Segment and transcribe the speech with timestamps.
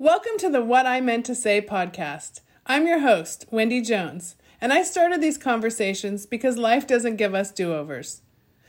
[0.00, 2.42] Welcome to the What I Meant to Say podcast.
[2.64, 7.50] I'm your host, Wendy Jones, and I started these conversations because life doesn't give us
[7.50, 8.22] do overs.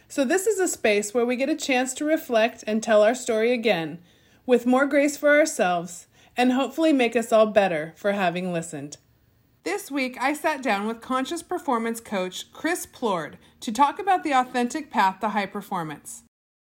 [0.08, 3.14] So, this is a space where we get a chance to reflect and tell our
[3.14, 4.00] story again
[4.48, 8.98] with more grace for ourselves and hopefully make us all better for having listened.
[9.66, 14.34] This week, I sat down with conscious performance coach Chris Plourde to talk about the
[14.34, 16.24] authentic path to high performance.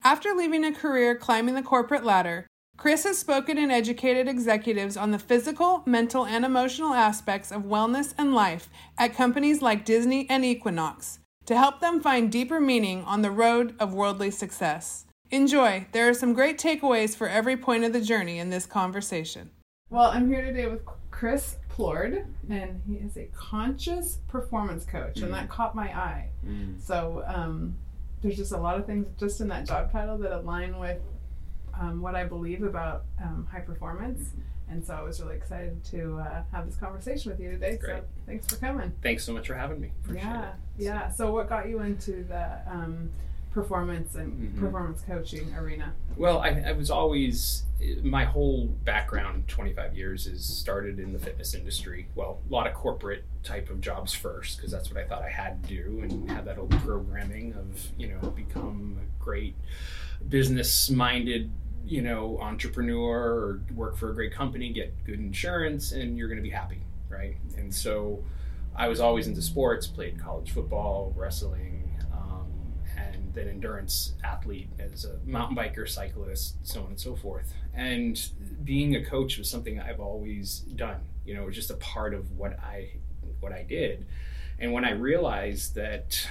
[0.04, 2.46] After leaving a career climbing the corporate ladder,
[2.82, 8.12] Chris has spoken and educated executives on the physical, mental, and emotional aspects of wellness
[8.18, 8.68] and life
[8.98, 13.76] at companies like Disney and Equinox to help them find deeper meaning on the road
[13.78, 15.04] of worldly success.
[15.30, 15.86] Enjoy.
[15.92, 19.52] There are some great takeaways for every point of the journey in this conversation.
[19.88, 20.80] Well, I'm here today with
[21.12, 26.30] Chris Plourde, and he is a conscious performance coach, and that caught my eye.
[26.80, 27.76] So, um,
[28.22, 30.98] there's just a lot of things just in that job title that align with
[31.80, 34.30] um, what I believe about um, high performance.
[34.70, 37.78] And so I was really excited to uh, have this conversation with you today.
[37.80, 38.02] So Great.
[38.26, 38.92] thanks for coming.
[39.02, 39.90] Thanks so much for having me.
[40.04, 40.54] Appreciate yeah, it.
[40.78, 41.10] yeah.
[41.10, 43.10] So what got you into the um,
[43.50, 44.58] performance and Mhm.
[44.60, 45.92] performance coaching arena?
[46.16, 47.64] Well, I, I was always
[48.02, 52.08] my whole background, 25 years, is started in the fitness industry.
[52.14, 55.28] Well, a lot of corporate type of jobs first, because that's what I thought I
[55.30, 59.54] had to do, and had that old programming of you know become a great
[60.28, 61.50] business-minded
[61.92, 66.42] you know entrepreneur or work for a great company, get good insurance, and you're going
[66.44, 67.36] to be happy, right?
[67.56, 68.24] And so.
[68.74, 72.46] I was always into sports, played college football, wrestling, um,
[72.96, 77.52] and then endurance athlete as a mountain biker, cyclist, so on and so forth.
[77.74, 78.18] And
[78.64, 81.00] being a coach was something I've always done.
[81.26, 82.92] You know, it was just a part of what I
[83.40, 84.06] what I did.
[84.58, 86.26] And when I realized that,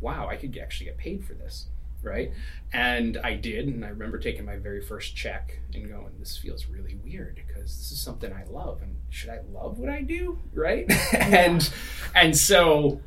[0.00, 1.66] wow, I could actually get paid for this,
[2.06, 2.32] right?
[2.72, 6.66] And I did, and I remember taking my very first check and going, "This feels
[6.66, 10.38] really weird because this is something I love, and should I love what I do,
[10.54, 11.70] right?" and
[12.14, 13.00] and so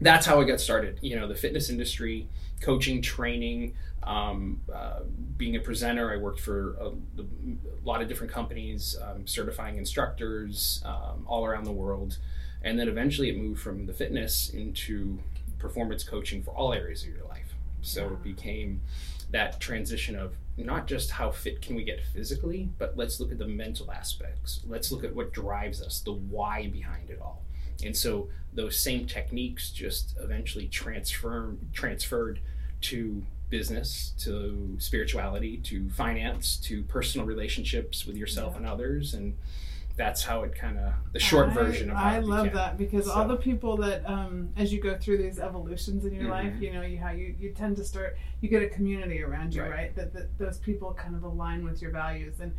[0.00, 0.98] that's how I got started.
[1.02, 2.28] You know, the fitness industry,
[2.60, 5.00] coaching, training, um, uh,
[5.36, 6.12] being a presenter.
[6.12, 6.88] I worked for a,
[7.20, 7.24] a
[7.84, 12.18] lot of different companies, um, certifying instructors um, all around the world,
[12.62, 15.18] and then eventually it moved from the fitness into
[15.58, 17.41] performance coaching for all areas of your life.
[17.82, 18.80] So it became
[19.30, 23.38] that transition of not just how fit can we get physically, but let's look at
[23.38, 24.60] the mental aspects.
[24.66, 27.42] Let's look at what drives us, the why behind it all.
[27.84, 32.40] And so those same techniques just eventually transfer transferred
[32.82, 38.58] to business, to spirituality, to finance, to personal relationships with yourself Yeah.
[38.58, 39.36] and others, and
[39.96, 42.56] that's how it kind of the short I- version of how I love began.
[42.56, 46.24] that because all the people that um, as you go through these evolutions in your
[46.24, 46.30] Mhm.
[46.30, 49.54] life, you know, you how you, you tend to start you get a community around
[49.54, 49.70] you, right?
[49.70, 49.96] Right.
[49.96, 52.52] That, that those people kind of align with your values and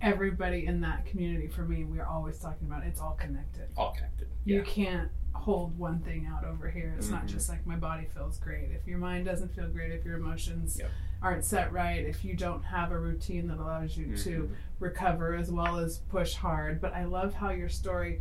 [0.00, 3.68] everybody in that community for me we're always talking about it's all connected.
[3.76, 4.28] all connected.
[4.44, 6.94] You can't hold one thing out over here.
[6.96, 7.28] It's not Mhm.
[7.28, 8.70] just like my body feels great.
[8.70, 10.90] If your mind doesn't feel great, if your emotions Yep.
[11.22, 14.50] aren't set right, if you don't have a routine that allows you to Mhm.
[14.80, 16.80] recover as well as push hard.
[16.80, 18.20] But I love how your story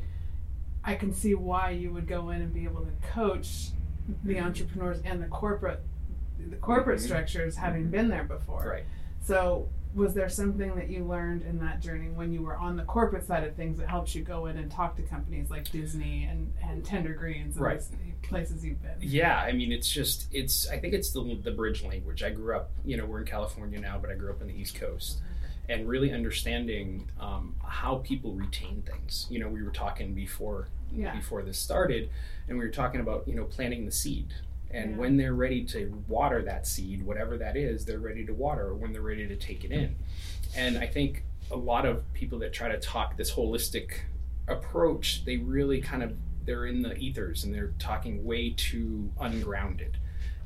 [0.83, 3.71] I can see why you would go in and be able to coach
[4.23, 4.45] the Mhm.
[4.45, 5.81] entrepreneurs and the corporate
[6.49, 7.03] the corporate Mhm.
[7.03, 7.91] structures having Mhm.
[7.91, 8.63] been there before.
[8.65, 8.85] Right.
[9.19, 9.67] So
[9.97, 13.25] was there something that you learned in that journey when you were on the corporate
[13.25, 16.53] side of things that helps you go in and talk to companies like Disney and,
[16.63, 17.81] and Tender Greens and Right.
[18.21, 18.95] places you've been?
[19.01, 20.69] Yeah, I mean, it's just it's.
[20.69, 22.21] I think it's the the bridge language.
[22.23, 24.53] I grew up, you know, we're in California now, but I grew up in the
[24.53, 25.19] East Coast,
[25.67, 29.25] and really understanding um, how people retain things.
[29.29, 31.15] You know, we were talking before Yeah.
[31.15, 32.09] before this started,
[32.47, 34.27] and we were talking about you know planting the seed.
[34.71, 34.97] And Yeah.
[34.97, 38.75] when they're ready to water that seed, whatever that is, they're ready to water, or
[38.75, 39.95] when they're ready to take it in.
[40.55, 43.91] And I think a lot of people that try to talk this holistic
[44.47, 49.97] approach, they really kind of they're in the ethers and they're talking way too ungrounded.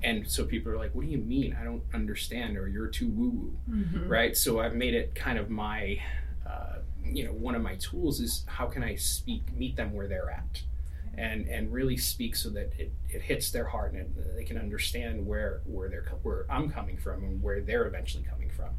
[0.04, 1.56] And so people are like, "What do you mean?
[1.60, 4.10] I don't understand," or "You're too woo woo." Mhm.
[4.10, 4.36] right?
[4.36, 6.00] So I've made it kind of my,
[6.44, 10.08] uh, you know, one of my tools is how can I speak, meet them where
[10.08, 10.64] they're at,
[11.18, 14.58] and and really speak so that it, it hits their heart and it, they can
[14.58, 18.70] understand where where they're where I'm coming from and where they're eventually coming from.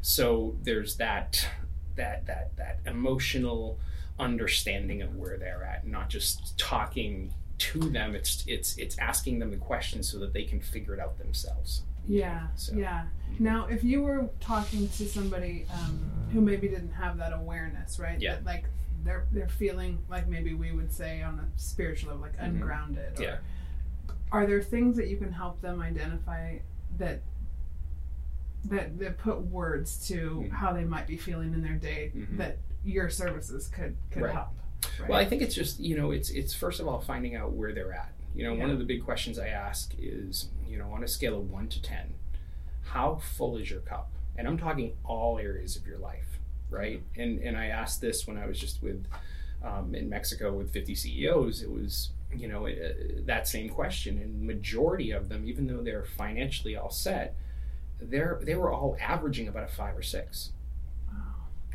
[0.00, 1.46] So there's that
[1.96, 3.78] that that that emotional
[4.18, 8.14] understanding of where they're at, not just talking to them.
[8.14, 11.82] It's it's it's asking them the questions so that they can figure it out themselves.
[12.06, 13.04] Yeah, So- yeah.
[13.38, 15.98] Now, if you were talking to somebody um,
[16.32, 18.20] who maybe didn't have that awareness, right?
[18.20, 18.34] Yeah.
[18.34, 18.64] That, like
[19.04, 22.44] they're they're feeling like maybe we would say on a spiritual level, like Mhm.
[22.44, 23.18] ungrounded.
[23.18, 23.36] Or, Yeah.
[24.32, 26.58] Are there things that you can help them identify
[26.98, 27.20] that
[28.64, 30.50] that that put words to Mhm.
[30.50, 32.38] how they might be feeling in their day Mhm.
[32.38, 34.34] that your services could could Right.
[34.34, 34.48] help.
[35.00, 35.08] Right?
[35.10, 37.72] Well, I think it's just you know it's it's first of all finding out where
[37.72, 38.12] they're at.
[38.34, 41.38] You know, one of the big questions I ask is you know on a scale
[41.38, 42.14] of one to ten,
[42.84, 44.10] how full is your cup?
[44.36, 46.33] And I'm talking all areas of your life,
[46.74, 47.02] right?
[47.16, 49.06] And and I asked this when I was just with
[49.64, 51.62] um, in Mexico with 50 CEOs.
[51.62, 52.72] It was you know uh,
[53.26, 57.34] that same question, and majority of them, even though they're financially all set,
[58.00, 60.50] they're they were all averaging about a five or six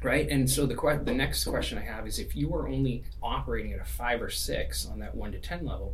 [0.02, 3.04] right and so the que- the next question i have is if you are only
[3.22, 5.94] operating at a 5 or 6 on that 1 to 10 level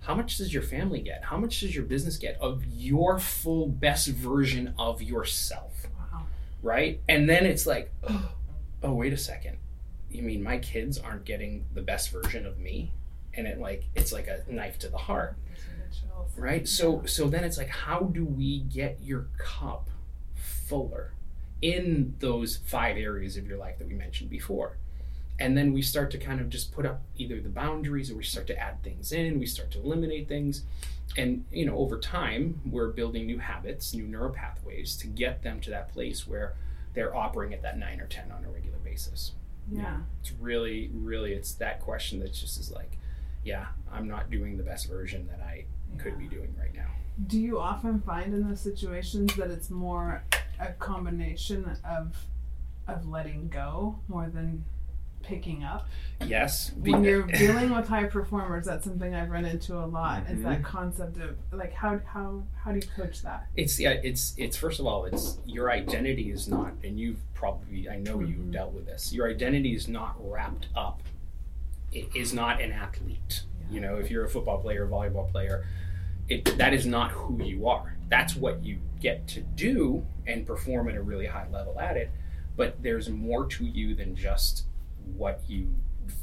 [0.00, 3.66] how much does your family get how much does your business get of your full
[3.66, 6.26] best version of yourself Wow.
[6.62, 8.30] right and then it's like oh
[8.86, 9.58] Oh, wait a second.
[10.12, 12.92] You mean my kids aren't getting the best version of me?
[13.34, 15.36] And it like it's like a knife to the heart.
[16.36, 16.68] Right?
[16.68, 19.90] So so then it's like how do we get your cup
[20.36, 21.14] fuller
[21.60, 24.76] in those five areas of your life that we mentioned before?
[25.40, 28.22] And then we start to kind of just put up either the boundaries or we
[28.22, 30.62] start to add things in we start to eliminate things.
[31.16, 35.60] And you know over time we're building new habits new neural pathways to get them
[35.62, 36.54] to that place where
[36.96, 39.32] they're operating at that 9 or 10 on a regular basis.
[39.70, 39.98] Yeah.
[40.20, 42.98] it's really really it's that question that just is like
[43.42, 45.64] yeah i'm not doing the best version that i
[45.98, 46.90] could be doing right now.
[47.26, 50.22] Do you often find in those situations that it's more
[50.60, 52.16] a combination of
[52.86, 54.64] of letting go more than
[55.26, 55.86] picking up?
[56.26, 60.22] yes When you're dealing with high performers, that's something I've run into a lot.
[60.30, 60.44] Is Mhm.
[60.44, 63.48] that concept of like how how how do you coach that?
[63.56, 67.88] it's yeah it's it's first of all it's your identity is not and you've probably
[67.90, 68.52] i know you've Mhm.
[68.52, 71.02] dealt with this your identity is not wrapped up
[71.92, 75.66] it is not an athlete you know if you're a football player volleyball player
[76.28, 80.88] it that is not who you are that's what you get to do and perform
[80.88, 82.10] at a really high level at it
[82.56, 84.64] but there's more to you than just
[85.16, 85.74] what you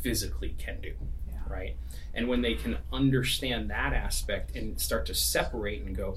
[0.02, 0.94] physically can do
[1.30, 1.38] Yeah.
[1.48, 1.76] right
[2.14, 6.16] and when they can understand that aspect and start to separate and go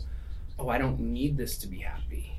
[0.58, 2.32] oh i don't need this to be happy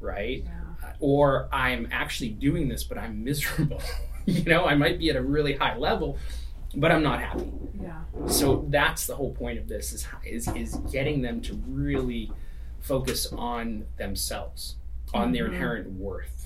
[0.00, 0.92] right Yeah.
[1.00, 3.80] or i'm actually doing this but i'm miserable
[4.26, 6.18] you know i might be at a really high level
[6.74, 7.98] but i'm not happy Yeah.
[8.26, 12.30] so that's the whole point of this is is is getting them to really
[12.80, 14.76] focus on themselves
[15.14, 15.52] on their Mhm.
[15.54, 16.37] inherent worth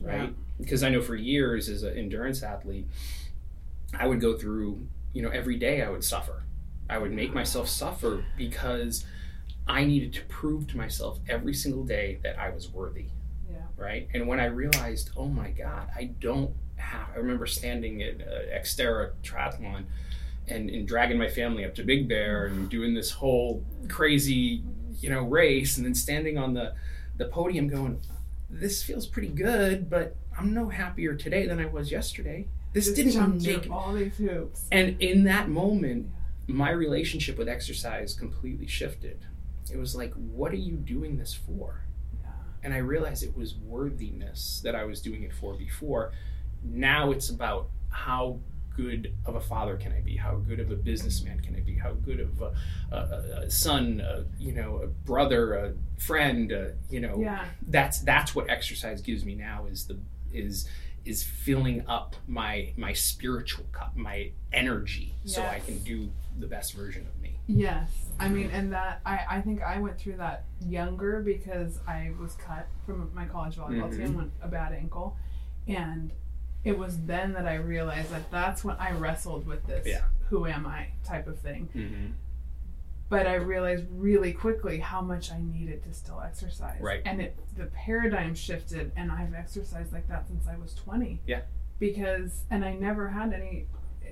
[0.00, 2.86] right because i know for years as an endurance athlete
[3.94, 6.42] i would go through you know every day i would suffer
[6.90, 9.04] i would make myself suffer because
[9.66, 13.06] i needed to prove to myself every single day that i was worthy
[13.50, 13.58] Yeah.
[13.76, 14.08] right?
[14.14, 17.08] And when I realized, oh my God, I don't have.
[17.14, 19.84] I remember standing at uh, Xterra Triathlon
[20.48, 24.62] and, and dragging my family up to Big Bear and doing this whole crazy,
[25.00, 26.74] you know, race, and then standing on the
[27.18, 28.00] the podium going,
[28.48, 32.48] this feels pretty good, but I'm no happier today than I was yesterday.
[32.72, 34.66] This Just didn't make all these hoops.
[34.70, 36.10] and in that moment,
[36.46, 39.24] my relationship with exercise completely shifted.
[39.72, 41.82] It was like, what are you doing this for?
[42.22, 42.30] Yeah.
[42.62, 46.12] And I realized it was worthiness that I was doing it for before.
[46.62, 48.40] Now it's about how
[48.76, 50.16] good of a father can I be?
[50.16, 51.74] How good of a businessman can I be?
[51.76, 52.54] How good of a,
[52.92, 52.96] a,
[53.44, 56.52] a- son, a, you know, a brother, a friend,
[56.90, 57.44] you know, Yeah.
[57.68, 59.98] that's that's what exercise gives me now is the
[60.32, 60.68] is
[61.04, 66.72] is filling up my my spiritual cup, my energy, so I can do the best
[66.74, 67.38] version of me.
[67.46, 67.88] Yes.
[68.18, 72.34] I mean, and that I, I think I went through that younger because I was
[72.34, 73.96] cut from my college volleyball Mhm.
[73.96, 75.16] team with a bad ankle.
[75.68, 76.12] And
[76.66, 80.02] it was then that I realized that that's when I wrestled with this Yeah.
[80.28, 81.68] who am I type of thing.
[81.74, 82.06] Mm-hmm.
[83.08, 86.80] But I realized really quickly how much I needed to still exercise.
[86.80, 87.02] Right.
[87.04, 91.20] And it the paradigm shifted and I've exercised like that since I was 20.
[91.24, 91.42] Yeah.
[91.78, 93.66] Because and I never had any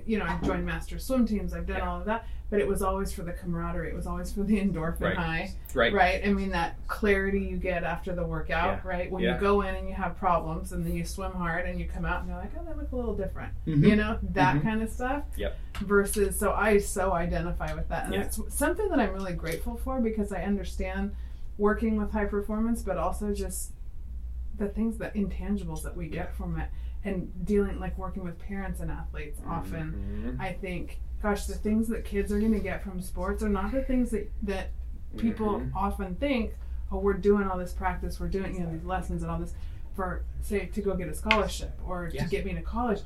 [0.05, 1.89] you know, I've joined master swim teams, I've done Yeah.
[1.89, 3.89] all of that, but it was always for the camaraderie.
[3.89, 5.17] It was always for the endorphin Right.
[5.17, 5.51] high.
[5.73, 5.93] Right.
[5.93, 6.21] Right.
[6.25, 8.87] I mean that clarity you get after the workout, Yeah.
[8.89, 9.11] right?
[9.11, 9.35] When Yeah.
[9.35, 12.05] you go in and you have problems and then you swim hard and you come
[12.05, 13.51] out and you're like, Oh, that look a little different.
[13.65, 13.87] Mhm.
[13.87, 14.61] You know, that Mhm.
[14.63, 15.23] kind of stuff.
[15.37, 15.57] Yep.
[15.81, 18.05] Versus so I so identify with that.
[18.05, 18.21] And Yeah.
[18.21, 21.15] it's something that I'm really grateful for because I understand
[21.57, 23.71] working with high performance, but also just
[24.57, 26.69] the things that intangibles that we get from it
[27.05, 30.41] and dealing like working with parents and athletes often Mhm.
[30.41, 33.71] I think, gosh, the things that kids are going to get from sports are not
[33.71, 34.71] the things that that
[35.17, 35.71] people Mhm.
[35.75, 36.51] often think.
[36.91, 39.53] Oh, we're doing all this practice, we're doing you know these lessons and all this
[39.93, 42.23] for say to go get a scholarship or Yeah.
[42.23, 43.01] to get me to college.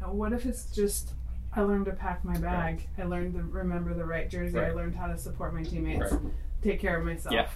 [0.00, 1.12] Now, what if it's just
[1.52, 4.94] I learned to pack my bag, I learned to remember the right jersey, I learned
[4.94, 6.20] how to support my teammates, Right.
[6.62, 7.34] take care of myself.
[7.34, 7.48] Yeah.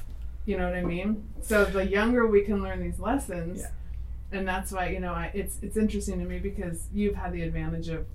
[0.45, 1.29] You know what I mean?
[1.41, 3.69] So the younger we can learn these lessons, Yeah.
[4.35, 7.43] And that's why you know I, it's it's interesting to me because you've had the
[7.43, 8.07] advantage of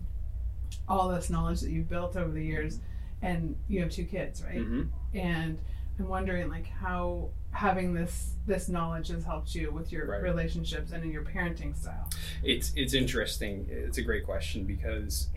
[0.88, 2.80] all this knowledge that you've built over the years,
[3.22, 4.62] and you have two kids, right?
[4.64, 4.84] hmm
[5.14, 5.60] And
[6.00, 10.22] I'm wondering like how having this this knowledge has helped you with your Right.
[10.22, 12.08] relationships and in your parenting style.
[12.44, 13.66] It's it's interesting.
[13.70, 15.30] It's a great question because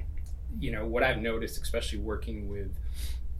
[0.61, 2.77] you know what I've noticed, especially working with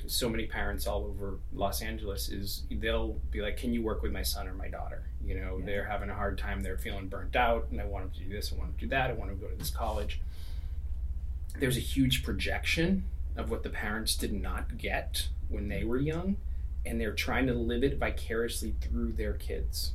[0.07, 4.13] so many parents all over Los Angeles, is they'll be like, "Can you work with
[4.13, 5.65] my son or my daughter?" You know, Yeah.
[5.67, 6.63] they're having a hard time.
[6.63, 8.53] They're feeling burnt out, and I want them to do this.
[8.53, 9.11] I want them to do that.
[9.11, 10.21] I want them to go to this college.
[11.59, 13.05] There's a huge projection
[13.37, 16.37] of what the parents did not get when they were young,
[16.85, 19.93] and they're trying to live it vicariously through their kids,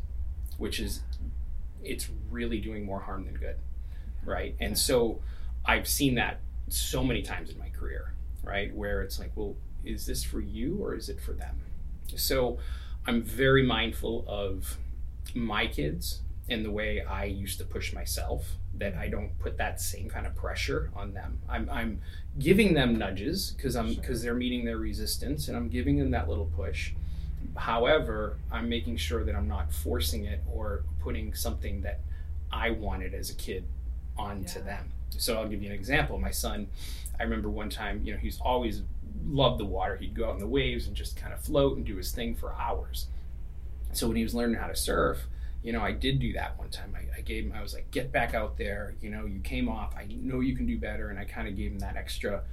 [0.57, 1.01] which is
[1.83, 3.55] it's really doing more harm than good
[4.25, 5.21] right and so
[5.63, 9.55] i've seen that so many times in my career right where it's like well
[9.85, 11.61] is this for you or is it for them
[12.15, 12.57] so
[13.05, 14.77] i'm very mindful of
[15.35, 19.81] my kids and the way i used to push myself that i don't put that
[19.81, 21.99] same kind of pressure on them i'm, I'm
[22.39, 26.27] giving them nudges because i'm because they're meeting their resistance and i'm giving them that
[26.29, 26.93] little push
[27.55, 32.01] However, I'm making sure that I'm not forcing it or putting something that
[32.51, 33.63] I wanted as a kid
[34.17, 34.65] onto Yeah.
[34.65, 34.91] them.
[35.09, 36.19] So I'll give you an example.
[36.19, 36.67] My son,
[37.19, 38.83] I remember one time, you know, he's always
[39.27, 39.95] loved the water.
[39.95, 42.35] He'd go out in the waves and just kind of float and do his thing
[42.35, 43.07] for hours.
[43.97, 45.27] So when he was learning how to surf,
[45.63, 46.95] you know, I did do that one time.
[46.95, 48.95] I, I gave him, I was like, get back out there.
[49.01, 49.95] You know, you came off.
[49.97, 51.09] I know you can do better.
[51.09, 52.43] And I kind of gave him that extra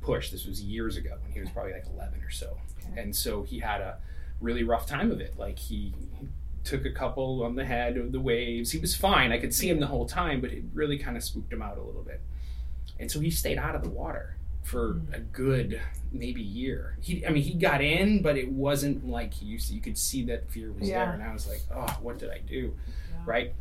[0.00, 0.30] push.
[0.30, 2.56] This was years ago when he was probably like 11 or so.
[2.78, 3.00] Okay.
[3.00, 3.98] And so he had a
[4.40, 5.38] really rough time of it.
[5.38, 6.28] Like he, he
[6.64, 8.72] took a couple on the head of the waves.
[8.72, 9.30] He was fine.
[9.30, 11.76] I could see him the whole time, but it really kind of spooked him out
[11.76, 12.22] a little bit.
[12.98, 15.80] And so he stayed out of the water for a good
[16.10, 16.96] maybe year.
[17.00, 19.74] He, I mean, he got in, but it wasn't like he used to.
[19.74, 21.04] You could see that fear was Yeah.
[21.04, 22.74] there, and I was like, oh, what did I do?
[23.12, 23.22] Yeah.
[23.26, 23.54] Right.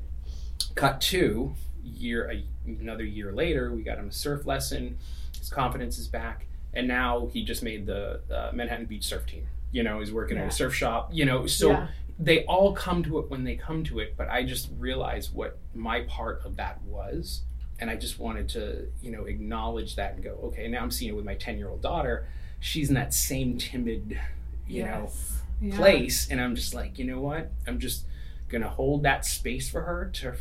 [0.76, 4.98] Cut two year a, another year later, we got him a surf lesson.
[5.38, 9.46] His confidence is back, and now he just made the uh, Manhattan Beach surf team.
[9.72, 11.10] You know, he's working at a surf shop.
[11.12, 11.88] You know, so Yeah.
[12.20, 14.16] they all come to it when they come to it.
[14.16, 17.44] But I just realized what my part of that was,
[17.84, 21.12] and I just wanted to, you know, acknowledge that and go, okay, now I'm seeing
[21.12, 22.26] it with my ten year old daughter.
[22.62, 24.18] She's in that same timid,
[24.68, 25.30] you know, Yes.
[25.62, 25.76] Yeah.
[25.78, 28.06] place and i'm just like you know what i'm just
[28.50, 30.34] gonna hold that space for her to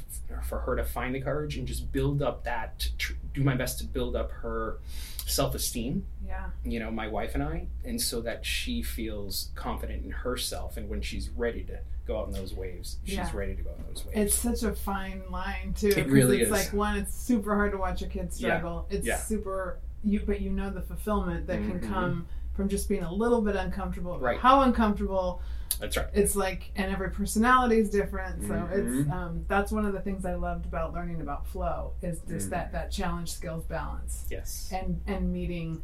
[0.43, 3.55] for her to find the courage and just build up that to tr- do my
[3.55, 4.79] best to build up her
[5.27, 6.51] self-esteem Yeah.
[6.65, 10.89] you know my wife and i and so that she feels confident in herself and
[10.89, 13.31] when she's ready to go out in those waves she's Yeah.
[13.33, 15.89] ready to go out in those waves It's such a fine line too.
[15.97, 16.51] It really it's is.
[16.53, 18.59] like one, it's super hard to watch your kids Yeah.
[18.59, 18.87] struggle.
[18.91, 19.19] It's Yeah.
[19.19, 21.89] super you but you know the fulfillment that can Mhm.
[21.89, 24.19] come from just being a little bit uncomfortable.
[24.19, 24.39] Right.
[24.39, 25.41] How uncomfortable
[25.81, 28.43] that's right it's like and every personality is different.
[28.47, 29.11] So it's Mhm.
[29.13, 32.51] um that's one of the things I loved about learning about flow is just Mhm.
[32.51, 34.27] that that challenge skills balance.
[34.31, 35.83] yes And and meeting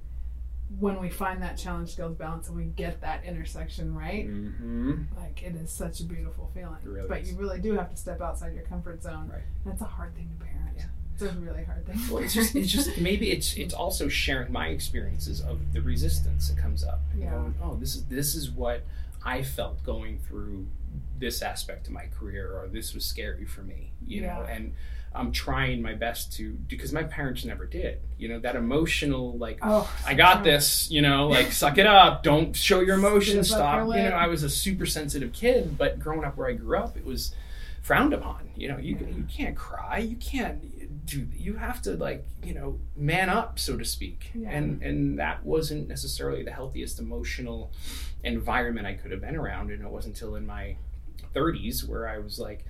[0.79, 5.01] when we find that challenge skills balance and we get that intersection right, mm-hmm.
[5.17, 6.77] like it is such a beautiful feeling.
[6.85, 7.33] Really but is.
[7.33, 9.31] you really do have to step outside your comfort zone.
[9.33, 9.41] Right.
[9.65, 10.77] And it's a hard thing to parent.
[10.77, 10.85] Yeah.
[11.21, 11.99] It's a really hard thing.
[12.11, 16.49] Well, it's just, it's just maybe it's it's also sharing my experiences of the resistance
[16.49, 17.01] that comes up.
[17.17, 17.31] You Yeah.
[17.31, 18.85] know, oh, this is this is what
[19.25, 20.67] I felt going through
[21.19, 23.91] this aspect of my career, or this was scary for me.
[24.07, 24.75] You know, and
[25.13, 28.01] I'm trying my best to because my parents never did.
[28.17, 29.59] You know, that emotional like.
[29.63, 33.89] oh, I got this, you know, like suck it up, don't show your emotions, stop.
[33.89, 34.11] You know.
[34.11, 37.35] I was a super sensitive kid, but growing up where I grew up, it was
[37.83, 38.51] frowned upon.
[38.55, 40.63] You know, you you can't cry, you can't
[41.09, 41.27] do.
[41.37, 44.31] You have to like you know man up, so to speak.
[44.35, 44.51] Yeah.
[44.51, 47.71] And and that wasn't necessarily the healthiest emotional
[48.25, 50.77] environment I could have been around, and it wasn't until in my
[51.35, 52.65] 30s where I was like.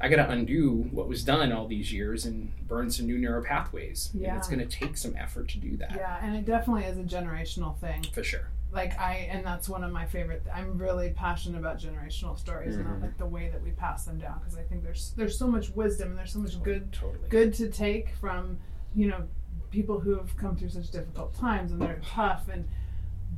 [0.00, 3.44] I got to undo what was done all these years and burn some new neural
[3.44, 4.10] pathways.
[4.12, 4.36] And Yeah.
[4.36, 5.92] it's going to take some effort to do that.
[5.94, 8.02] Yeah, and it definitely is a generational thing.
[8.12, 8.48] For sure.
[8.72, 10.42] Like I, and that's one of my favorite.
[10.52, 13.02] I'm really passionate about generational stories and Mhm.
[13.02, 15.70] like the way that we pass them down because I think there's there's so much
[15.76, 17.28] wisdom and there's so much good Totally.
[17.28, 18.58] good to take from
[18.94, 19.28] you know
[19.70, 22.66] people who have come through such difficult times and they're tough and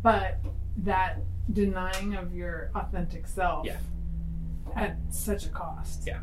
[0.02, 0.38] but
[0.76, 1.20] that
[1.52, 3.78] denying of your authentic self Yeah.
[4.76, 6.20] at such a cost Yeah.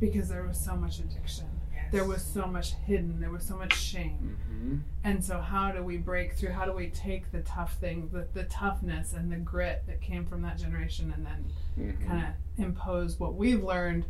[0.00, 1.46] because there was so much addiction
[1.94, 5.82] there was so much hidden there was so much shame hmm and so how do
[5.82, 9.36] we break through how do we take the tough thing the, the toughness and the
[9.36, 11.44] grit that came from that generation and then
[11.78, 12.06] Mm-hmm.
[12.06, 14.04] kind of impose what we've learned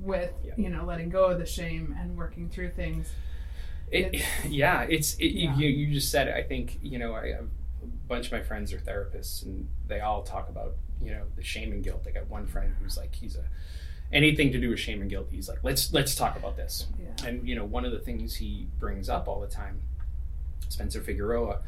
[0.00, 0.52] with Yeah.
[0.56, 3.10] you know letting go of the shame and working through things
[3.90, 5.56] It, yeah, it's it, Yeah.
[5.56, 6.34] You, you just said it.
[6.34, 7.42] I think you know I a
[8.08, 11.72] bunch of my friends are therapists, and they all talk about you know the shame
[11.72, 12.04] and guilt.
[12.06, 13.44] I got one friend who's like he's a
[14.12, 16.86] anything to do with shame and guilt, he's like, let's let's talk about this.
[17.00, 17.26] Yeah.
[17.28, 19.80] And you know, one of the things he brings up all the time,
[20.68, 21.60] Spencer Figueroa,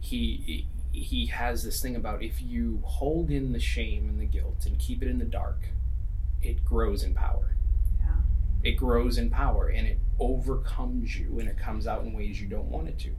[0.00, 4.64] he he has this thing about if you hold in the shame and the guilt
[4.66, 5.68] and keep it in the dark,
[6.42, 7.54] it grows in power.
[8.00, 8.06] Yeah.
[8.64, 12.48] It grows in power and it overcomes you and it comes out in ways you
[12.48, 13.10] don't want it to.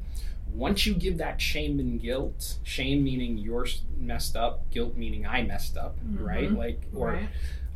[0.52, 3.68] Once you give that shame and guilt, shame meaning you're
[4.00, 6.20] messed up, guilt meaning I messed up, Mhm.
[6.26, 6.52] right?
[6.52, 7.30] Like, or Right.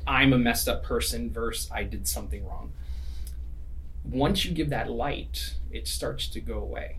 [0.08, 2.72] I'm a messed up person versus I did something wrong.
[4.04, 6.98] Once you give that light, it starts to go away.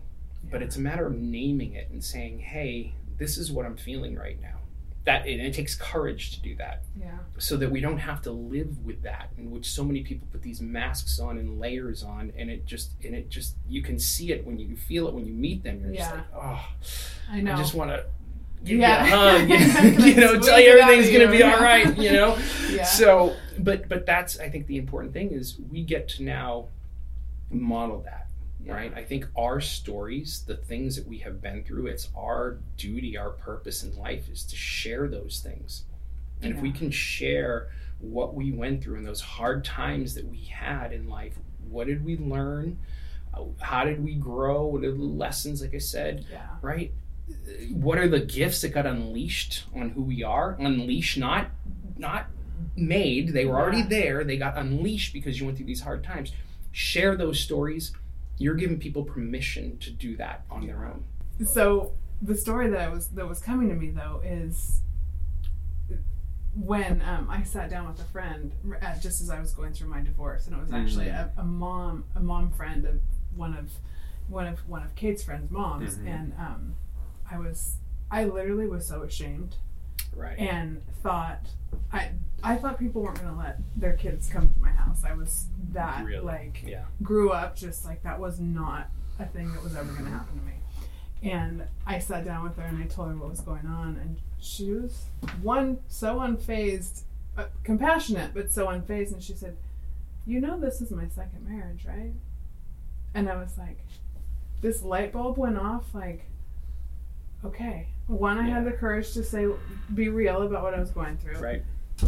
[0.49, 4.15] But it's a matter of naming it and saying, "Hey, this is what I'm feeling
[4.15, 4.59] right now."
[5.05, 7.17] That and it takes courage to do that, Yeah.
[7.37, 9.31] so that we don't have to live with that.
[9.37, 12.91] In which so many people put these masks on and layers on, and it just
[13.03, 15.81] and it just you can see it when you feel it when you meet them.
[15.81, 16.15] You're just Yeah.
[16.15, 16.69] like, "Oh,
[17.29, 17.53] I know.
[17.53, 17.91] I just want
[18.65, 19.05] to." Give Yeah.
[19.45, 21.53] you a hug, you know, tell you everything's gonna be yeah.
[21.55, 22.37] all right, you know.
[22.69, 22.83] yeah.
[22.85, 26.67] So, but but that's I think the important thing is we get to now
[27.51, 28.27] model that,
[28.65, 28.91] right?
[28.95, 33.29] I think our stories, the things that we have been through, it's our duty, our
[33.29, 35.83] purpose in life is to share those things.
[36.41, 40.39] And if we can share what we went through and those hard times that we
[40.39, 41.33] had in life,
[41.69, 42.77] what did we learn?
[43.61, 44.65] How did we grow?
[44.65, 46.47] What are the lessons, like I said, Yeah.
[46.61, 46.91] right?
[47.71, 50.55] What are the gifts that got unleashed on who we are?
[50.59, 51.47] Unleashed, not
[51.97, 52.27] not
[52.75, 53.29] made.
[53.33, 54.23] They were already there.
[54.23, 56.31] They got unleashed because you went through these hard times.
[56.71, 57.93] Share those stories.
[58.37, 61.03] You're giving people permission to do that on their own.
[61.45, 64.81] So the story that I was that was coming to me though is
[66.55, 68.51] when um, I sat down with a friend
[68.81, 71.31] uh, just as I was going through my divorce, and it was actually Mm.
[71.37, 73.01] a, a mom, a mom friend of
[73.35, 73.71] one of
[74.27, 76.07] one of one of Kate's friends' moms, Mhm.
[76.07, 76.75] and um,
[77.29, 77.77] I was
[78.11, 79.55] I literally was so ashamed
[80.15, 80.37] Right.
[80.37, 81.39] and thought
[81.91, 82.11] I
[82.43, 85.03] I thought people weren't going to let their kids come to my house.
[85.03, 86.19] I was that Really?
[86.23, 86.85] like yeah.
[87.01, 88.89] grew up just like that was not
[89.19, 90.53] a thing that was ever going to happen to me.
[91.31, 94.17] And I sat down with her and I told her what was going on, and
[94.39, 95.05] she was
[95.41, 97.03] one so unfazed,
[97.37, 99.13] uh, compassionate, but so unfazed.
[99.13, 99.55] And she said,
[100.25, 102.11] "You know, this is my second marriage, right?"
[103.13, 103.77] And I was like,
[104.59, 105.93] this light bulb went off.
[105.95, 106.25] Like,
[107.45, 109.47] okay, one, I had the courage to say,
[109.93, 111.63] be real about what I was going through, Right.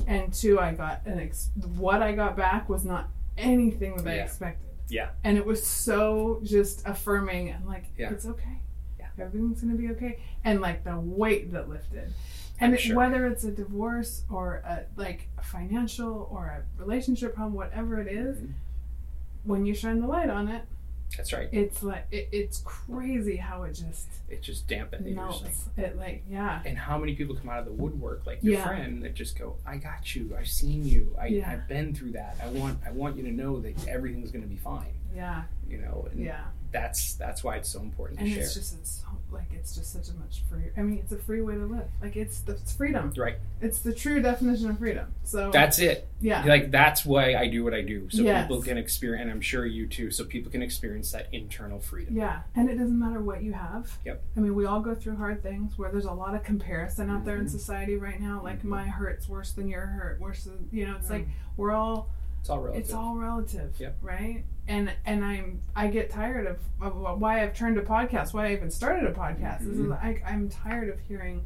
[0.08, 4.13] and two, I got an ex- what I got back was not anything that I
[4.24, 4.69] expected.
[4.88, 5.10] Yeah.
[5.24, 8.12] And it was so just affirming and like Yeah.
[8.12, 8.60] it's okay.
[9.00, 9.08] Yeah.
[9.19, 10.19] Everything's gonna be okay.
[10.43, 12.12] And like the weight that lifted.
[12.60, 12.95] And it- sure.
[12.95, 18.08] whether it's a divorce or a like a financial or a relationship problem, whatever it
[18.08, 18.52] is, Mhm.
[19.43, 20.63] when you shine the light on it,
[21.17, 21.49] That's right.
[21.51, 25.06] it's like it, it's crazy how it just It just dampens.
[25.08, 25.86] It was like.
[25.86, 26.62] It like yeah.
[26.65, 28.65] and how many people come out of the woodwork like your Yeah.
[28.67, 31.51] friend that just go i got you i've seen you I, Yeah.
[31.51, 34.49] i've been through that i want i want you to know that everything's going to
[34.49, 35.43] be fine Yeah.
[35.69, 36.41] you know and Yeah.
[36.75, 39.73] That's that's why it's so important to And share it's just it's so, like it's
[39.75, 40.65] just such a much free.
[40.77, 41.88] I mean, it's a free way to live.
[42.01, 43.13] Like it's the it's freedom.
[43.17, 43.38] Right.
[43.61, 45.07] It's the true definition of freedom.
[45.23, 46.43] So that's it yeah.
[46.45, 48.43] like that's why i do what i do so Yes.
[48.47, 52.15] people can experience and i'm sure you too so people can experience that internal freedom
[52.15, 53.97] Yeah, and it doesn't matter what you have.
[54.05, 54.23] Yep.
[54.38, 57.25] I mean, we all go through hard things where there's a lot of comparison out
[57.25, 57.49] there in Mhm.
[57.49, 58.41] society right now.
[58.43, 58.65] Like Mhm.
[58.77, 60.95] my hurt's worse than your hurt, worse than you know.
[60.97, 61.11] It's Mm.
[61.17, 62.09] like we're all
[62.41, 63.97] it's all relative it's all relative, Yep.
[64.01, 64.43] right?
[64.67, 68.54] And and I'm I get tired of, of why I've turned to podcasts, why I
[68.54, 69.60] even started a podcast.
[69.60, 70.04] This is Mhm.
[70.04, 71.45] I, I'm tired of hearing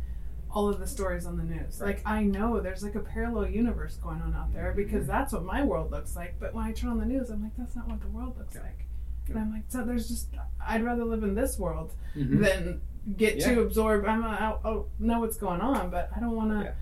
[0.52, 1.80] all of the stories on the news.
[1.82, 1.96] Right.
[1.98, 5.08] Like I know there's like a parallel universe going on out there because Mhm.
[5.08, 6.36] that's what my world looks like.
[6.40, 8.56] But when I turn on the news, I'm like, that's not what the world looks
[8.56, 8.62] Yeah.
[8.62, 8.86] like.
[9.28, 9.34] Yeah.
[9.36, 10.30] And I'm like, so there's just
[10.66, 12.40] I'd rather live in this world Mhm.
[12.42, 12.82] than
[13.18, 13.54] get Yeah.
[13.54, 14.08] too absorbed.
[14.08, 16.74] I'm I, I know what's going on, but I don't want to.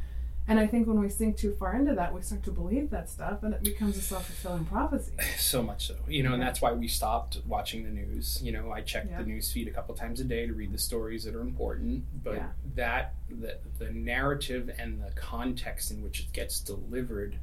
[0.50, 3.10] And I think when we sink too far into that, we start to believe that
[3.10, 5.12] stuff, and it becomes a self fulfilling prophecy.
[5.38, 8.72] so much so you know and that's why we stopped watching the news you know
[8.72, 9.20] i check Yeah.
[9.20, 12.04] the news feed a couple times a day to read the stories that are important
[12.24, 12.48] but Yeah.
[12.76, 17.38] that the, the narrative and the context in which it gets delivered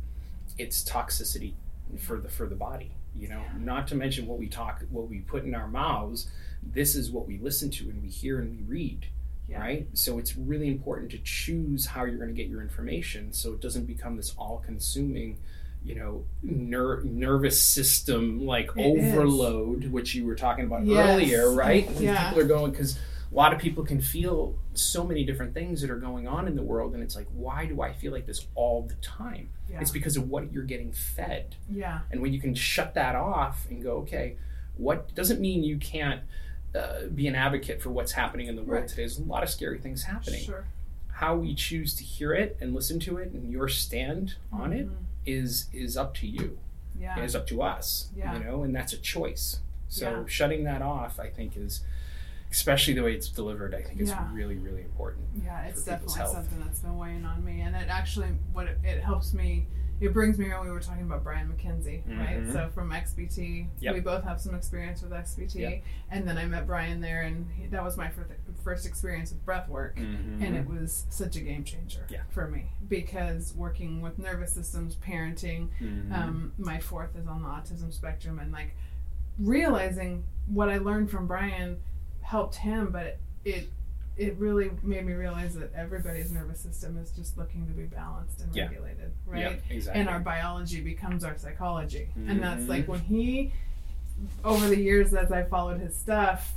[0.58, 1.54] it's toxicity
[1.98, 5.20] for the for the body you know not to mention what we talk what we
[5.20, 6.28] put in our mouths
[6.62, 9.06] this is what we listen to and we hear and we read
[9.48, 9.61] Yeah.
[9.61, 13.52] right so it's really important to choose how you're going to get your information so
[13.52, 15.38] it doesn't become this all-consuming
[15.85, 19.12] you know ner- nervous system like It is.
[19.14, 21.09] overload which you were talking about Yes.
[21.11, 22.28] earlier right when Yeah.
[22.30, 22.96] people are going because
[23.30, 26.54] a lot of people can feel so many different things that are going on in
[26.57, 29.80] the world and it's like why do i feel like this all the time Yeah.
[29.83, 32.00] it's because of what you're getting fed Yeah.
[32.11, 34.37] and when you can shut that off and go, okay,
[34.76, 36.22] what doesn't mean you can't
[36.74, 38.88] uh, be an advocate for what's happening in the world Right.
[38.88, 39.02] today.
[39.02, 40.42] There's a lot of scary things happening.
[40.42, 40.64] Sure.
[41.12, 44.88] How we choose to hear it and listen to it and your stand on it
[44.88, 44.96] Mhm.
[45.24, 46.58] is is up to you.
[46.98, 47.18] Yeah.
[47.18, 48.10] It is up to us.
[48.16, 48.37] Yeah.
[48.37, 49.60] You know, and that's a choice.
[49.88, 50.24] So Yeah.
[50.26, 51.84] shutting that off, I think, is
[52.50, 53.74] especially the way it's delivered.
[53.74, 55.26] I think is really really important.
[55.44, 56.32] Yeah, it's definitely health.
[56.32, 59.66] something that's been weighing on me, and it actually what it, it helps me.
[60.04, 62.42] It brings me when we were talking about Brian McKenzie, right?
[62.42, 62.52] Mhm.
[62.52, 63.94] So from XPT, Yep.
[63.94, 65.82] we both have some experience with XPT, Yep.
[66.10, 68.30] and then I met Brian there, and he, that was my first,
[68.62, 69.96] first experience with breath work.
[69.98, 72.14] and it was such a game changer Mm-hmm.
[72.14, 72.22] Yeah.
[72.28, 76.12] for me because working with nervous systems parenting Mhm.
[76.12, 78.74] um, my fourth is on the autism spectrum and like
[79.38, 81.78] realizing what i learned from brian
[82.20, 83.68] helped him but it it,
[84.16, 88.40] it really made me realize that everybody's nervous system is just looking to be balanced
[88.40, 88.66] and Yeah.
[88.68, 90.00] regulated right Yeah, exactly.
[90.00, 92.68] and our biology becomes our psychology and that's Mhm.
[92.68, 93.53] like when he
[94.44, 96.55] over the years as i followed his stuff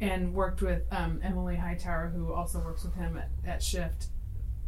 [0.00, 4.08] and worked with um, emily hightower who also works with him at, at shift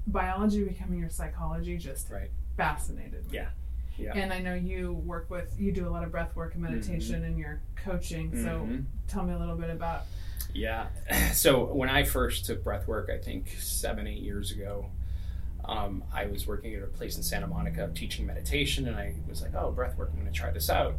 [0.07, 2.31] biology becoming your psychology just Right.
[2.57, 3.33] fascinated me.
[3.39, 3.49] Yeah.
[3.99, 4.13] Yeah.
[4.15, 7.25] and i know you work with you do a lot of breath work and meditation
[7.25, 8.85] in your coaching so Mhm.
[9.09, 10.05] tell me a little bit about
[10.53, 10.89] Yeah.
[11.33, 14.87] So when I first took breath work, I think seven, eight years ago,
[15.65, 19.41] um, I was working at a place in Santa Monica teaching meditation, and I was
[19.41, 20.95] like, oh, breath work, I'm going to try this out.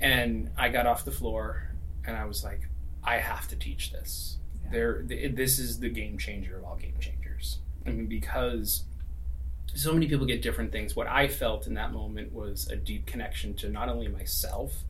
[0.00, 1.70] And I got off the floor,
[2.06, 2.68] and I was like,
[3.02, 4.36] I have to teach this.
[4.64, 4.70] Yeah.
[4.70, 7.58] There, th- this is the game changer of all game changers.
[7.86, 8.84] I mean, because
[9.74, 10.94] so many people get different things.
[10.94, 14.84] What I felt in that moment was a deep connection to not only myself,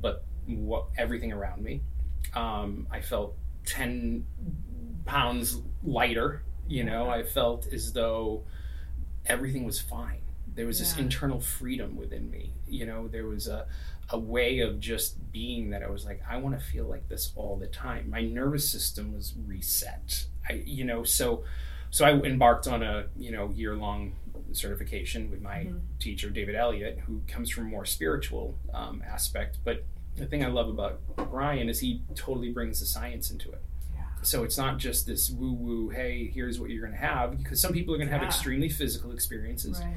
[0.00, 1.82] but what everything around me.
[2.34, 4.26] Um, I felt ten
[5.04, 6.42] pounds lighter.
[6.68, 8.44] You know, I felt as though
[9.26, 10.20] everything was fine.
[10.54, 11.04] There was this Yeah.
[11.04, 12.52] internal freedom within me.
[12.68, 13.66] You know, there was a
[14.12, 17.32] a way of just being that I was like, I want to feel like this
[17.36, 18.10] all the time.
[18.10, 20.26] My nervous system was reset.
[20.48, 21.44] I, you know, so
[21.90, 24.16] so I embarked on a you know year long
[24.52, 25.80] certification with my Mhm.
[26.00, 29.58] teacher David Elliott, who comes from a more spiritual um, aspect.
[29.64, 29.84] But
[30.20, 33.60] the thing I love about Brian is he totally brings the science into it.
[33.94, 34.02] Yeah.
[34.22, 35.88] So it's not just this woo woo.
[35.88, 38.28] Hey, here's what you're going to have because some people are going to have Yeah.
[38.28, 39.80] extremely physical experiences.
[39.80, 39.96] right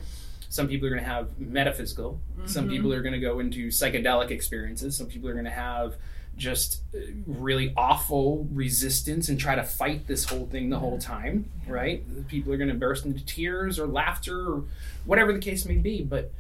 [0.50, 2.20] Some people are going to have metaphysical.
[2.46, 2.72] Some Mhm.
[2.72, 4.96] people are going to go into psychedelic experiences.
[4.96, 5.96] Some people are going to have
[6.38, 11.46] just uh, really awful resistance and try to fight this whole thing the whole time,
[11.68, 12.04] right?
[12.28, 14.64] People are going to burst into tears or laughter or
[15.06, 16.02] whatever the case may be.
[16.04, 16.32] But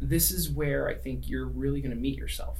[0.00, 2.58] this is where I think you're really going to meet yourself.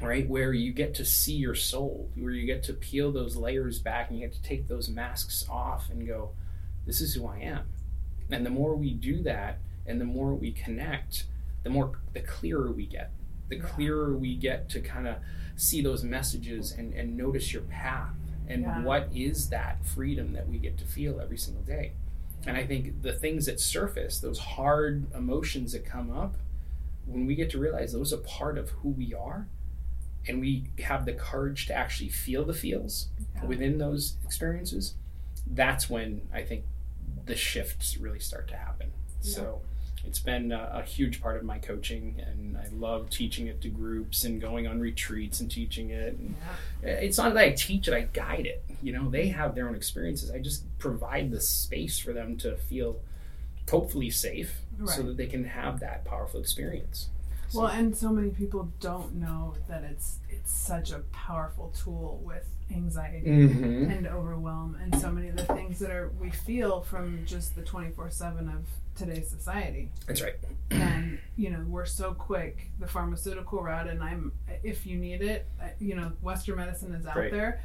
[0.00, 0.28] Right?
[0.28, 4.08] Where you get to see your soul, where you get to peel those layers back
[4.10, 6.30] and you get to take those masks off and go,
[6.86, 7.64] this is who I am.
[8.30, 11.24] And the more we do that and the more we connect,
[11.64, 13.10] the more the clearer we get.
[13.48, 13.62] The Yeah.
[13.64, 15.16] clearer we get to kind of
[15.56, 18.14] see those messages and, and notice your path
[18.48, 18.82] and Yeah.
[18.82, 21.92] what is that freedom that we get to feel every single day.
[22.46, 26.36] And I think the things that surface, those hard emotions that come up,
[27.06, 29.46] when we get to realize those are part of who we are,
[30.28, 33.46] and we have the courage to actually feel the feels Yeah.
[33.46, 34.94] within those experiences,
[35.46, 36.64] that's when I think
[37.26, 38.90] the shifts really start to happen.
[39.20, 39.60] So
[40.06, 43.68] it's been a, a huge part of my coaching, and I love teaching it to
[43.68, 46.14] groups and going on retreats and teaching it.
[46.14, 46.34] And
[46.82, 48.64] yeah it's not that I teach it, I guide it.
[48.82, 50.30] You know, they have their own experiences.
[50.30, 53.00] I just provide the space for them to feel
[53.70, 57.08] hopefully safe so that they can have that powerful experience.
[57.50, 62.20] So- Well, and so many people don't know that it's it's such a powerful tool
[62.24, 63.90] with anxiety Mhm.
[63.96, 67.62] and overwhelm and so many of the things that are we feel from just the
[67.62, 69.90] 24/7 of today's society.
[70.06, 70.36] That's right.
[70.70, 74.32] And you know, we're so quick the pharmaceutical route and I'm
[74.62, 77.32] if you need it, uh, you know, western medicine is out Right.
[77.32, 77.60] there,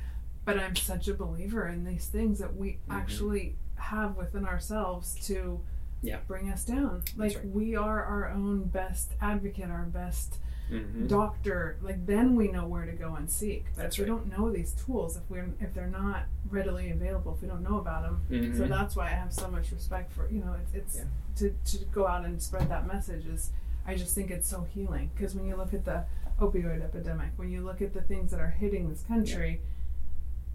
[0.45, 2.91] but I'm such a believer in these things that we Mm-hmm.
[2.91, 5.61] actually have within ourselves to
[6.01, 6.19] Yeah.
[6.27, 7.03] bring us down.
[7.17, 7.45] Like right.
[7.49, 10.37] we are our own best advocate, our best
[10.71, 11.07] Mhm.
[11.07, 14.17] doctor like then we know where to go and seek but That's if we right.
[14.17, 17.77] don't know these tools if we're if they're not readily available if we don't know
[17.77, 18.69] about them so Mhm.
[18.69, 21.03] that's why i have so much respect for you know it's, it's Yeah.
[21.35, 23.51] to, to go out and spread that message is
[23.85, 26.03] i just think it's so healing because when you look at the
[26.41, 29.61] opioid epidemic when you look at the things that are hitting this country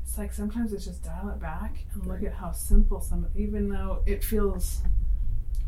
[0.02, 2.24] it's like sometimes it's just dial it back and look Right.
[2.26, 4.82] at how simple some even though it feels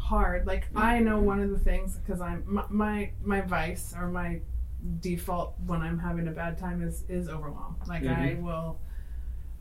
[0.03, 0.47] hard.
[0.47, 4.41] Like i know one of the things because i'm my, my my vice or my
[5.01, 7.77] default when i'm having a bad time is is overwhelm.
[7.87, 8.43] Like i Mhm.
[8.43, 8.79] will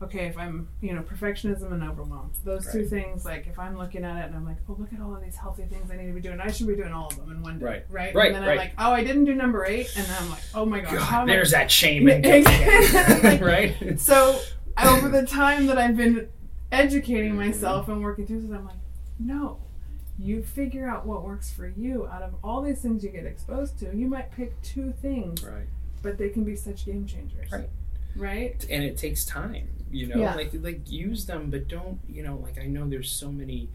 [0.02, 2.32] okay if i'm you know perfectionism and overwhelm.
[2.44, 5.00] Those two things like if i'm looking at it and i'm like oh look at
[5.00, 7.06] all of these healthy things i need to be doing i should be doing all
[7.06, 7.84] of them in one day Right.
[7.88, 8.14] right?
[8.14, 10.42] Right, and then i'm like oh i didn't do number eight and then i'm like
[10.56, 14.00] oh my gosh God, am I- there's that shame guilt again, right?
[14.00, 14.40] so
[14.84, 16.28] over the time that I've been
[16.72, 18.74] educating myself and working through this, I'm like,
[19.20, 19.58] no,
[20.18, 23.78] You figure out what works for you out of all these things you get exposed
[23.80, 23.96] to.
[23.96, 25.66] You might pick two things, Right.
[26.02, 27.50] but they can be such game changers.
[27.50, 27.68] Right.
[28.14, 28.64] Right?
[28.70, 30.34] and it takes time you know Yeah.
[30.34, 33.68] like like use them but don't you know like i know there's so many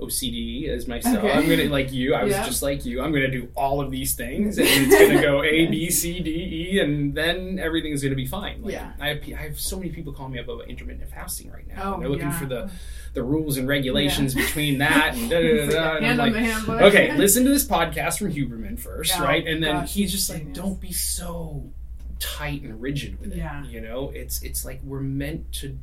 [0.00, 1.32] ocd as myself Okay.
[1.32, 2.44] i'm gonna like you i was Yeah.
[2.44, 5.66] just like you i'm gonna do all of these things and it's gonna go a
[5.66, 6.30] b c d
[6.74, 8.92] e and then everything's gonna be fine like Yeah.
[9.00, 11.94] i have, I have so many people calling me up about intermittent fasting right now
[11.96, 12.38] Oh, they're looking yeah.
[12.38, 12.70] for the
[13.14, 16.82] the rules and regulations between that and da, da, da, da, like and I'm like
[16.82, 19.46] okay, listen to this podcast from Huberman first, right?
[19.46, 21.64] And then gosh, he's just like, don't be so
[22.18, 23.38] tight and rigid with it.
[23.38, 23.64] Yeah.
[23.64, 25.78] You know, it's it's like we're meant to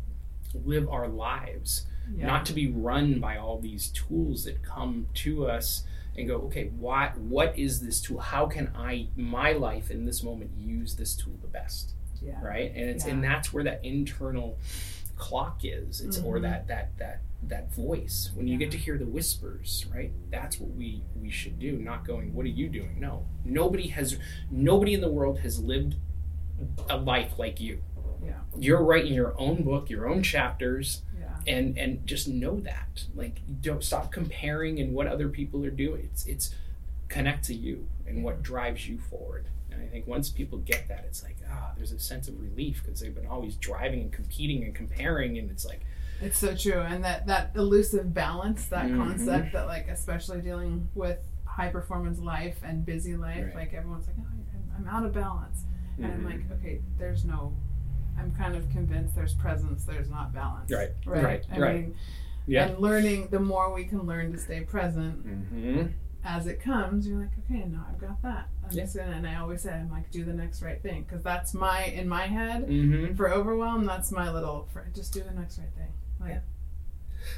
[0.64, 2.28] live our lives, Yeah.
[2.28, 5.84] not to be run by all these tools that come to us
[6.18, 8.20] and go, okay, what what is this tool?
[8.20, 11.94] How can I my life in this moment use this tool the best?
[12.22, 12.40] yeah.
[12.42, 12.72] Right?
[12.76, 13.14] And it's Yeah.
[13.14, 14.58] and that's where that internal
[15.18, 16.02] clock is.
[16.02, 16.42] It's or Mhm.
[16.44, 20.72] that that that that voice when you get to hear the whispers right that's what
[20.78, 24.18] we we should do not going what are you doing no nobody has
[24.50, 25.96] nobody in the world has lived
[26.90, 27.84] a life like you
[28.26, 28.40] Yeah.
[28.58, 31.02] you're writing your own book your own chapters.
[31.48, 36.02] And and just know that like don't stop comparing and what other people are doing
[36.12, 36.56] it's it's
[37.10, 41.04] connect to you and what drives you forward and i think once people get that
[41.08, 44.64] it's like ah there's a sense of relief because they've been always driving and competing
[44.64, 45.82] and comparing and it's like
[46.22, 48.98] It's so true, and that that elusive balance, that Mhm.
[48.98, 53.56] concept, that like especially dealing with high performance life and busy life, Right.
[53.56, 55.66] like everyone's like, oh, I'm- I'm out of balance,
[55.98, 56.26] and I'm mhm.
[56.32, 57.54] like, okay, there's no.
[58.18, 60.72] I'm kind of convinced there's presence, there's not balance.
[60.72, 61.24] Right, Right.
[61.24, 61.76] right, I right.
[61.76, 61.96] mean,
[62.46, 62.68] Yeah.
[62.68, 65.88] and learning, the more we can learn to stay present mm-hmm.
[66.24, 68.48] as it comes, you're like, okay, now I've got that.
[68.64, 68.84] I'm Yeah.
[68.84, 71.54] just gonna, and I always say, I'm like, do the next right thing, because that's
[71.54, 73.16] my in my head Mm-hmm.
[73.16, 73.86] for overwhelm.
[73.86, 74.68] That's my little.
[74.74, 75.92] For, just do the next right thing.
[76.20, 76.40] Like Yeah.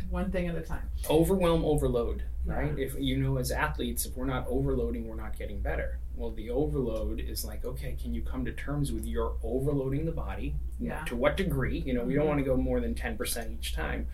[0.09, 0.89] One thing at a time.
[1.09, 2.85] overwhelm overload right Yeah.
[2.85, 6.49] if you know as athletes if we're not overloading we're not getting better well the
[6.49, 11.03] overload is like okay can you come to terms with you're overloading the body Yeah.
[11.05, 12.29] to what degree you know we don't Mhm.
[12.29, 14.07] want to go more than 10% each time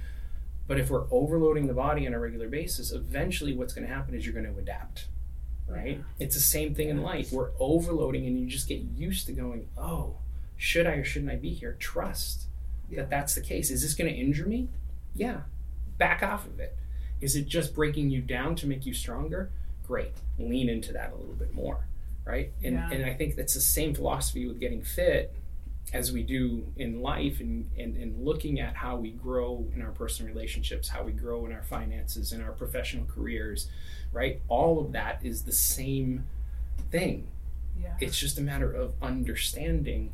[0.68, 4.16] but if we're overloading the body on a regular basis eventually what's going to happen
[4.16, 5.08] is you're going to adapt
[5.68, 6.04] right Yeah.
[6.26, 9.68] it's the same thing in life we're overloading and you just get used to going
[9.78, 10.16] oh
[10.58, 12.48] should i or shouldn't i be here trust
[12.90, 13.02] Yeah.
[13.02, 14.70] that that's the case is this going to injure me
[15.16, 15.42] yeah
[16.06, 16.74] back off of it
[17.22, 19.50] is it just breaking you down to make you stronger
[19.88, 21.80] great lean into that a little bit more
[22.26, 22.92] right and Yeah.
[22.92, 25.34] and i think that's the same philosophy with getting fit
[25.94, 29.90] as we do in life and, and, and looking at how we grow in our
[29.92, 33.68] personal relationships, how we grow in our finances, in our professional careers,
[34.14, 34.40] right?
[34.48, 36.24] All of that is the same
[36.92, 37.28] thing.
[37.82, 37.96] Yeah.
[38.00, 40.14] It's just a matter of understanding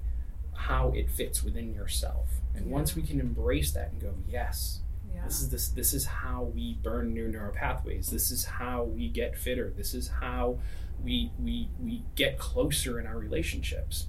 [0.53, 2.27] how it fits within yourself.
[2.55, 4.79] And once we can embrace that and go, yes,
[5.17, 5.25] Yeah.
[5.25, 8.09] this is this this is how we burn new neural pathways.
[8.09, 9.73] This is how we get fitter.
[9.75, 10.59] This is how
[11.03, 14.07] we we we get closer in our relationships.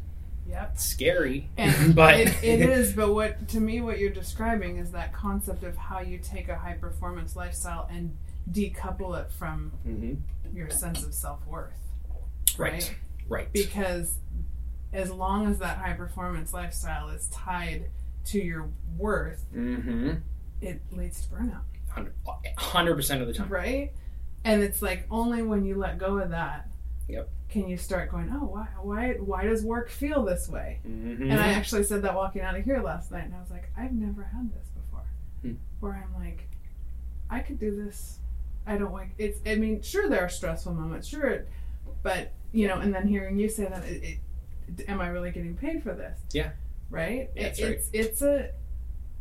[0.49, 0.71] Yep.
[0.75, 4.93] It's scary, And but it, it is, but what to me what you're describing is
[4.93, 8.17] that concept of how you take a high performance lifestyle and
[8.51, 10.19] decouple it from Mhm.
[10.55, 11.75] your sense of self worth.
[12.57, 12.95] Right.
[13.29, 13.53] Right.
[13.53, 14.15] Because
[14.93, 17.91] as long as that high performance lifestyle is tied
[18.27, 20.13] to your worth, Mm-hmm.
[20.61, 21.63] It leads to burnout.
[22.57, 23.49] Hundred percent of the time.
[23.49, 23.93] right?
[24.45, 26.69] And it's like only when you let go of that,
[27.09, 27.29] Yep.
[27.49, 30.79] can you start going, oh, why, why, why does work feel this way?
[30.87, 31.23] Mm-hmm.
[31.31, 33.71] And I actually said that walking out of here last night, and I was like,
[33.77, 35.05] I've never had this before,
[35.43, 35.55] Hmm.
[35.81, 36.49] where I'm like,
[37.31, 38.19] I could do this.
[38.67, 39.41] I don't like it's.
[39.47, 41.47] I mean, sure there are stressful moments, sure,
[42.03, 44.19] but you know, and then hearing you say that, it,
[44.77, 46.21] it, am I really getting paid for this?
[46.33, 46.51] Yeah.
[46.91, 47.31] Right.
[47.35, 47.71] It- That's right.
[47.73, 48.51] It's it's a,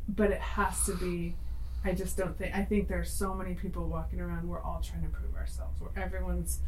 [0.07, 1.35] but it has to be.
[1.83, 2.55] I just don't think.
[2.55, 4.47] I think there's so many people walking around.
[4.47, 5.79] We're all trying to prove ourselves.
[5.79, 6.59] Where everyone's,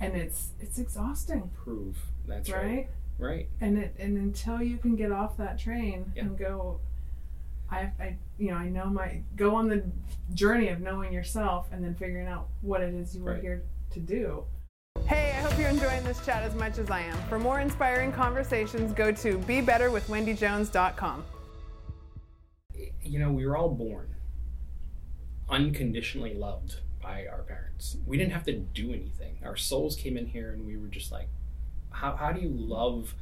[0.00, 1.96] and it's it's exhausting, prove.
[2.26, 2.64] That's right.
[2.64, 2.88] right?
[3.18, 3.48] Right.
[3.60, 6.22] And it and until you can get off that train Yeah.
[6.22, 6.80] and go,
[7.70, 9.84] I I you know I know my go on the
[10.34, 13.42] journey of knowing yourself and then figuring out what it is you were Right.
[13.42, 14.44] here to do.
[15.04, 17.16] Hey, I hope you're enjoying this chat as much as I am.
[17.28, 21.24] For more inspiring conversations, go to BeBetterWithWendyJones.com.
[23.12, 24.08] You know, we were all born
[25.50, 27.98] unconditionally loved by our parents.
[28.06, 29.38] We didn't have to do anything.
[29.44, 31.28] Our souls came in here and we were just like,
[31.90, 33.14] how, how do you love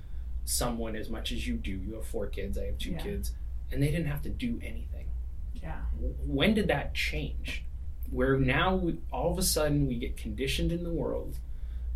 [0.45, 1.73] someone as much as you do?
[1.73, 2.99] You have four kids, I have two Yeah.
[3.03, 3.33] kids,
[3.73, 5.07] and they didn't have to do anything.
[5.55, 5.81] Yeah.
[6.25, 7.65] when did that change
[8.11, 11.37] where now we, all of a sudden we get conditioned in the world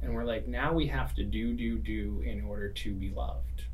[0.02, 3.64] and we're like now we have to do do do in order to be loved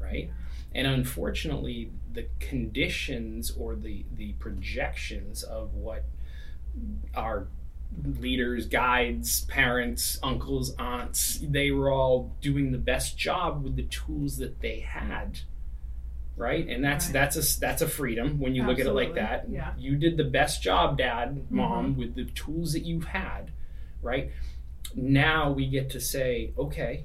[0.00, 0.30] right
[0.74, 6.04] and unfortunately the conditions or the the projections of what
[7.14, 7.46] our
[8.20, 14.36] leaders, guides, parents, uncles, aunts, they were all doing the best job with the tools
[14.36, 15.40] that they had.
[16.36, 16.68] Right?
[16.68, 17.12] And that's Right.
[17.14, 19.50] that's a that's a freedom when you look at it like that.
[19.50, 19.72] Yeah.
[19.76, 21.98] You did the best job, dad, mom, Mm-hmm.
[22.00, 23.50] with the tools that you've had,
[24.02, 24.30] right?
[24.94, 27.04] Now we get to say, okay,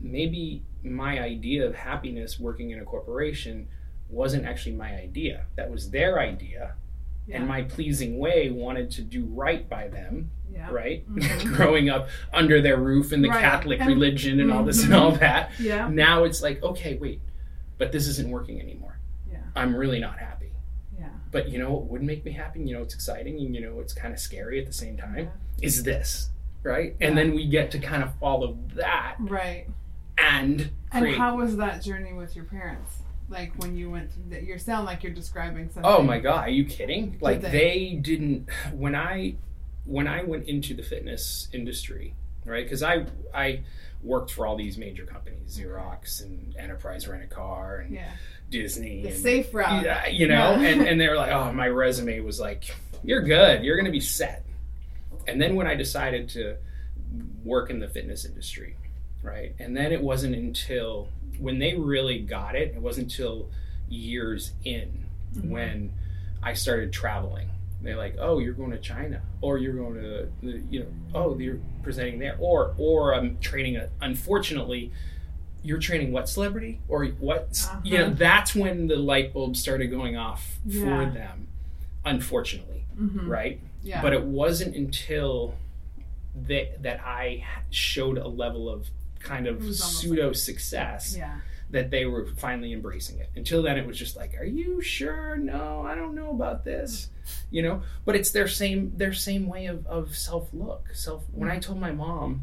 [0.00, 3.68] maybe my idea of happiness working in a corporation
[4.08, 5.46] wasn't actually my idea.
[5.56, 6.74] That was their idea.
[7.26, 7.36] Yeah.
[7.36, 10.68] And my pleasing way wanted to do right by them, yeah.
[10.70, 11.08] right?
[11.08, 11.54] Mhm.
[11.56, 13.40] Growing up under their roof in the Right.
[13.40, 15.52] Catholic And- religion and all this and all that.
[15.60, 15.88] Yeah.
[15.88, 17.20] Now it's like, okay, wait,
[17.78, 18.98] but this isn't working anymore.
[19.30, 19.38] Yeah.
[19.54, 20.50] I'm really not happy.
[20.98, 21.10] Yeah.
[21.30, 22.60] But you know what would make me happy?
[22.60, 25.30] You know, it's exciting and you know, it's kind of scary at the same time.
[25.60, 25.66] Yeah.
[25.66, 26.30] Is this,
[26.64, 26.96] right?
[27.00, 29.68] And then we get to kind of follow that Right.
[30.18, 31.18] And And create.
[31.18, 32.98] how was that journey with your parents?
[33.28, 35.82] Like when you went, that you sound like you're describing something.
[35.90, 37.16] Oh my god, are you kidding?
[37.20, 37.50] Like they?
[37.50, 37.94] they?
[37.94, 39.36] didn't when I
[39.84, 42.68] when I went into the fitness industry, right?
[42.68, 43.60] Cuz I I
[44.02, 48.10] worked for all these major companies, Xerox and Enterprise Rent a Car and Yeah.
[48.50, 49.84] Disney The and safe route.
[49.84, 50.68] yeah, you know, Yeah.
[50.68, 53.64] and and they were like, "Oh, my resume was like, you're good.
[53.64, 54.44] You're going to be set."
[55.26, 56.56] And then when I decided to
[57.44, 58.76] work in the fitness industry,
[59.22, 59.54] right?
[59.58, 61.08] And then it wasn't until
[61.38, 63.48] when they really got it, it wasn't until
[63.88, 65.04] years in
[65.36, 65.48] Mhm.
[65.50, 65.92] when
[66.42, 67.48] I started traveling.
[67.82, 70.28] They're like, "Oh, you're going to China, or you're going to,
[70.70, 73.88] you know, oh, you're presenting there, or or I'm training a.
[74.00, 74.92] Unfortunately,
[75.64, 77.68] you're training what celebrity or what?
[77.84, 78.14] You know, Uh-huh.
[78.16, 80.80] that's when the light bulb started going off Yeah.
[81.06, 81.48] for them.
[82.04, 83.28] Unfortunately, Mhm.
[83.28, 83.60] right?
[83.82, 84.00] Yeah.
[84.02, 85.54] But it wasn't until
[86.46, 88.90] that that I showed a level of
[89.22, 91.40] kind of was pseudo success yeah.
[91.70, 93.30] that they were finally embracing it.
[93.36, 95.36] Until then, it was just like, "Are you sure?
[95.36, 97.08] No, I don't know about this."
[97.50, 100.88] You know, but it's their same their same way of, of self look.
[100.92, 101.24] Self.
[101.32, 102.42] When I told my mom,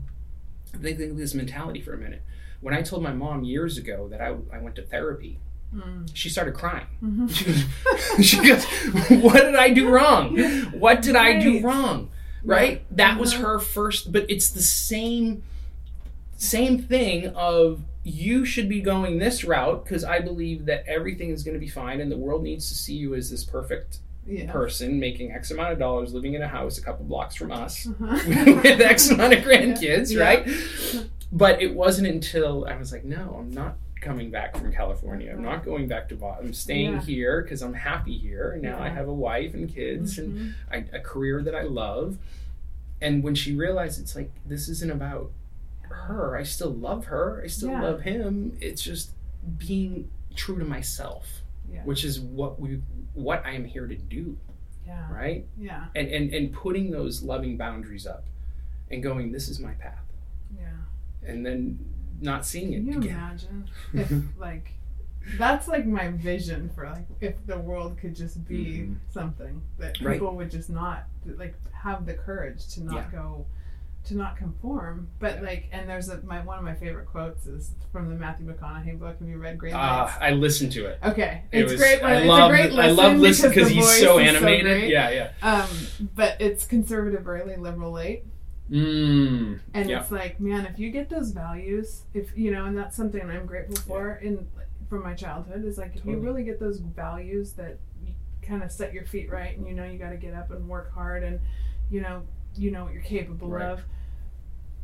[0.73, 2.21] they think of this mentality for a minute.
[2.61, 5.39] When I told my mom years ago that I, I went to therapy,
[5.75, 6.09] Mm.
[6.15, 6.87] she started crying.
[7.03, 7.29] Mhm.
[8.23, 8.65] She goes,
[9.21, 10.35] "What did I do wrong?
[10.71, 12.09] What did I do wrong?"
[12.43, 12.83] Right?
[12.95, 13.43] That was Uh-huh.
[13.43, 15.43] her first, but it's the same
[16.39, 21.43] same thing of you should be going this route because I believe that everything is
[21.43, 24.49] going to be fine and the world needs to see you as this perfect Yeah.
[24.51, 27.87] person making X amount of dollars, living in a house a couple blocks from us
[27.87, 28.19] Uh-huh.
[28.63, 30.23] with X amount of grandkids, Yeah.
[30.23, 30.47] right?
[31.31, 35.31] But it wasn't until I was like, no, I'm not coming back from California.
[35.31, 36.47] I'm not going back to Boston.
[36.47, 37.01] I'm staying Yeah.
[37.01, 38.57] here because I'm happy here.
[38.59, 40.53] Now I have a wife and kids and Mhm.
[40.71, 42.17] I, a career that I love.
[43.01, 45.31] And when she realized it's like, this isn't about
[46.07, 47.81] her, I still love her, I still Yeah.
[47.81, 48.57] love him.
[48.61, 49.13] It's just
[49.57, 51.83] being true to myself, Yeah.
[51.83, 52.81] which is what we
[53.13, 54.37] what I am here to do,
[54.85, 55.11] Yeah.
[55.11, 55.45] right?
[55.57, 55.87] Yeah.
[55.95, 58.25] And and and putting those loving boundaries up
[58.91, 60.05] and going, this is my path.
[60.57, 60.71] Yeah.
[61.23, 61.79] And then
[62.21, 63.09] not seeing it Can you again.
[63.11, 64.71] imagine if like
[65.37, 68.95] that's like my vision for like if the world could just be Mhm.
[69.09, 70.13] something that Right.
[70.13, 73.11] people would just not like have the courage to not Yeah.
[73.11, 73.45] go
[74.09, 75.41] to not conform but Yeah.
[75.41, 78.99] like and there's a my one of my favorite quotes is from the Matthew McConaughey
[78.99, 80.99] book have you read Green Ah, Lights I listened to it.
[81.03, 83.99] okay It it's was, great I it's love a great I love listening because he's
[83.99, 84.63] so animated.
[84.81, 84.89] great.
[84.89, 85.31] yeah, yeah.
[85.63, 85.69] um
[86.15, 88.23] but it's conservative early liberal late
[88.71, 89.59] Mm.
[89.73, 90.01] and Yeah.
[90.01, 93.47] it's like man if you get those values if you know and that's something i'm
[93.47, 94.47] grateful for in
[94.89, 98.71] from my childhood is like if you really get those values that you kind of
[98.71, 101.23] set your feet right and you know you got to get up and work hard
[101.23, 101.39] and
[101.89, 102.21] you know
[102.55, 103.65] you know what you're capable Right.
[103.65, 103.81] of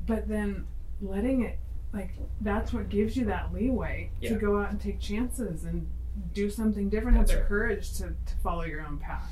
[0.05, 0.65] but then
[1.01, 1.57] letting it
[1.93, 4.29] like that's what gives you that leeway Yeah.
[4.29, 5.87] to go out and take chances and
[6.33, 7.45] do something different have the right.
[7.47, 9.29] courage to, to follow your own path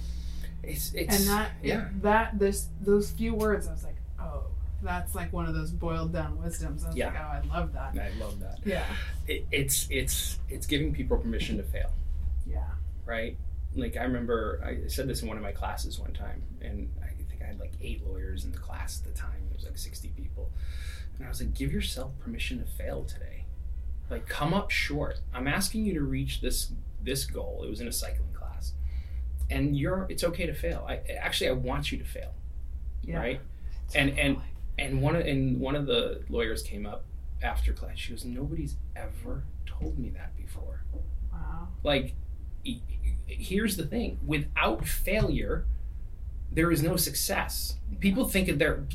[0.64, 1.88] It's it's and that yeah.
[2.02, 4.44] that this those few words i was like oh
[4.82, 7.08] that's like one of those boiled down wisdoms i was Yeah.
[7.08, 8.60] like oh i love that I love that.
[8.66, 8.86] yeah
[9.28, 11.92] It, it's it's it's giving people permission to fail,
[12.46, 12.64] yeah
[13.06, 13.38] right?
[13.76, 17.08] Like I remember I said this in one of my classes one time, and I
[17.44, 19.48] I had like eight lawyers in the class at the time.
[19.52, 20.52] It was like sixty people,
[21.18, 23.46] and I was like, "Give yourself permission to fail today.
[24.10, 25.20] Like, come up short.
[25.34, 27.64] I'm asking you to reach this this goal.
[27.66, 28.74] It was in a cycling class,
[29.50, 30.06] and you're.
[30.10, 30.86] It's okay to fail.
[30.88, 32.34] I actually I want you to fail,
[33.04, 33.42] yeah right?
[33.96, 34.38] And and
[34.78, 37.06] and one of and one of the lawyers came up
[37.42, 37.98] after class.
[37.98, 40.84] She goes, "Nobody's ever told me that before."
[41.32, 42.16] wow Like,
[43.26, 45.66] here's the thing: without failure,
[46.54, 47.78] there is no success.
[48.00, 48.86] People think that they're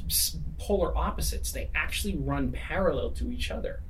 [0.58, 1.52] polar opposites.
[1.52, 3.82] They actually run parallel to each other.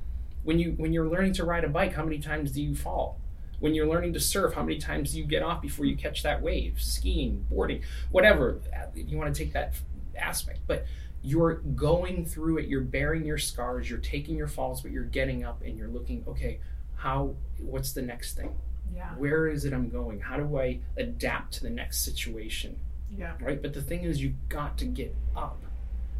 [0.43, 3.19] When you when you're learning to ride a bike, how many times do you fall?
[3.59, 6.23] When you're learning to surf, how many times do you get off before you catch
[6.23, 6.81] that wave?
[6.81, 8.61] Skiing, boarding, whatever.
[8.95, 9.73] You want to take that
[10.17, 10.59] aspect.
[10.65, 10.85] But
[11.21, 15.43] you're going through it, you're bearing your scars, you're taking your falls, but you're getting
[15.43, 16.59] up and you're looking, okay,
[16.95, 18.55] how what's the next thing?
[18.95, 19.09] Yeah.
[19.15, 20.21] Where is it I'm going?
[20.21, 22.79] How do I adapt to the next situation?
[23.17, 23.33] Yeah.
[23.41, 23.61] Right?
[23.61, 25.61] But the thing is you got to get up.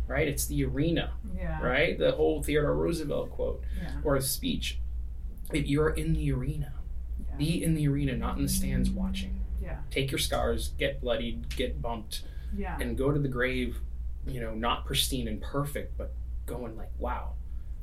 [0.07, 0.27] Right?
[0.27, 1.61] It's the arena, Yeah.
[1.61, 1.97] right?
[1.97, 4.01] The whole Theodore Roosevelt quote Yeah.
[4.03, 4.79] or speech.
[5.53, 6.73] If you're in the arena,
[7.27, 7.35] Yeah.
[7.37, 9.39] be in the arena, not in the stands watching.
[9.61, 9.81] Yeah.
[9.91, 12.23] Take your scars, get bloodied, get bumped,
[12.55, 12.77] Yeah.
[12.81, 13.81] and go to the grave,
[14.25, 16.11] you know, not pristine and perfect, but
[16.47, 17.33] going like, wow,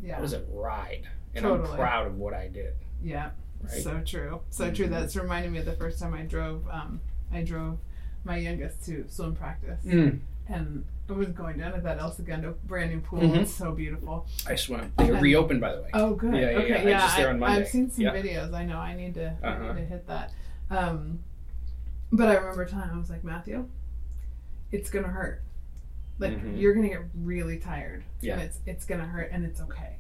[0.03, 0.17] yeah.
[0.17, 1.07] that was a ride.
[1.35, 1.69] And Totally.
[1.71, 2.75] I'm proud of what I did.
[3.05, 3.31] Yeah.
[3.63, 3.73] Right?
[3.83, 4.41] So true.
[4.51, 4.87] So true.
[4.87, 4.91] Mhm.
[4.91, 6.67] That's reminding me of the first time I drove.
[6.69, 7.01] Um,
[7.31, 7.79] I drove
[8.27, 10.19] my youngest to swim practice, Mm.
[10.49, 13.21] and I was going down at that El Segundo brand new pool.
[13.21, 13.37] Mhm.
[13.43, 14.27] It's so beautiful.
[14.47, 14.93] I swam.
[14.99, 15.91] They And- reopened, by the way.
[15.95, 16.35] Oh, good.
[16.35, 16.89] Yeah, yeah, okay, yeah.
[16.89, 16.99] Yeah.
[16.99, 17.61] just there on Monday.
[17.61, 18.15] have seen some Yeah.
[18.15, 18.53] videos.
[18.53, 18.79] I know.
[18.79, 19.29] I need to.
[19.43, 19.73] Uh-huh.
[19.73, 20.33] need to hit that.
[20.69, 21.21] Um,
[22.11, 23.69] but I remember telling him, I was like, Matthew,
[24.73, 25.43] it's gonna hurt.
[26.19, 26.59] Like Mhm.
[26.61, 28.35] you're gonna get really tired, Yeah.
[28.35, 29.99] and it's it's gonna hurt, and it's okay.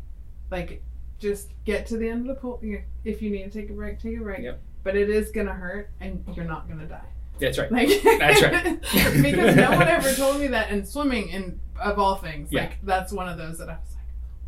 [0.51, 0.83] Like
[1.19, 2.61] just get to the end of the pool.
[3.05, 4.41] If you need to take a break, take a break.
[4.41, 4.61] Yep.
[4.83, 7.09] But it is gonna hurt, and you're not gonna die.
[7.39, 7.71] That's right.
[7.71, 8.81] Like That's right.
[9.23, 10.71] because no one ever told me that.
[10.71, 12.63] And swimming, and of all things, Yeah.
[12.63, 13.95] like that's one of those that I was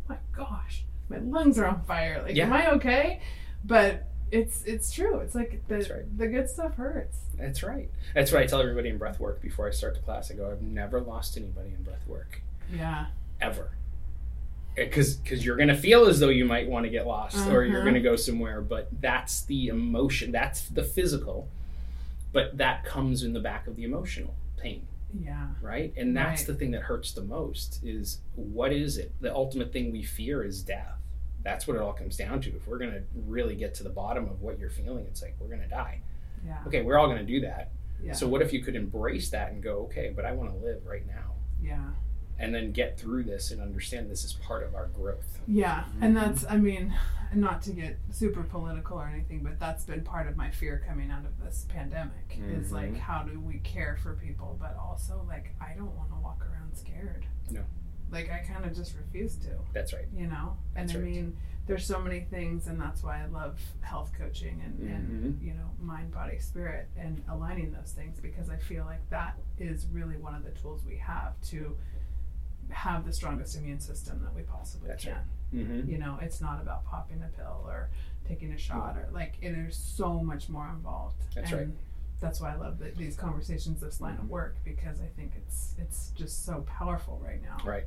[0.07, 2.21] like, oh my gosh, my lungs are on fire.
[2.23, 2.45] Like, Yeah.
[2.45, 3.21] am I okay?
[3.63, 5.19] But it's it's true.
[5.19, 6.17] It's like the right.
[6.17, 7.17] the good stuff hurts.
[7.37, 7.89] That's right.
[8.13, 10.29] That's what I tell everybody in breath work before I start the class.
[10.31, 12.41] I go, I've never lost anybody in breath work.
[12.73, 13.07] Yeah.
[13.41, 13.71] Ever.
[14.75, 17.77] Because because you're gonna feel as though you might want to get lost or you're
[17.77, 17.85] Uh-huh.
[17.85, 21.49] gonna go somewhere, but that's the emotion, that's the physical,
[22.31, 24.85] but that comes in the back of the emotional pain.
[25.19, 25.47] Yeah.
[25.61, 26.47] right and that's Right.
[26.47, 30.43] the thing that hurts the most is what is it the ultimate thing we fear
[30.43, 30.99] is death
[31.41, 33.89] that's what it all comes down to if we're going to really get to the
[33.89, 36.01] bottom of what you're feeling it's like we're going to die
[36.45, 36.59] Yeah.
[36.67, 37.71] okay we're all going to do that
[38.03, 38.13] Yeah.
[38.13, 40.85] so what if you could embrace that and go okay but i want to live
[40.85, 41.87] right now Yeah.
[42.39, 46.15] And then get through this and understand this is part of our growth Yeah, and
[46.15, 46.93] that's, I mean,
[47.33, 51.11] not to get super political or anything, but that's been part of my fear coming
[51.11, 52.71] out of this pandemic is Mhm.
[52.71, 56.43] like, how do we care for people, but also, like, I don't want to walk
[56.49, 57.25] around scared.
[57.51, 57.63] No.
[58.11, 60.57] Like, I kind of just refuse to, that's right you know?
[60.75, 61.05] And That's I right.
[61.11, 61.37] mean,
[61.67, 65.45] there's so many things, and that's why I love health coaching and, and Mhm.
[65.45, 69.85] you know, mind, body, spirit, and aligning those things because I feel like that is
[69.87, 71.77] really one of the tools we have to
[72.69, 75.13] have the strongest immune system that we possibly That's can.
[75.13, 75.67] right.
[75.67, 75.89] mm-hmm.
[75.89, 77.89] You know, it's not about popping a pill or
[78.27, 81.15] taking a shot or like it, there's so much more involved.
[81.35, 81.69] That's and right.
[82.21, 85.73] That's why I love the, these conversations, this line of work, because I think it's
[85.77, 87.57] it's just so powerful right now.
[87.65, 87.85] Right.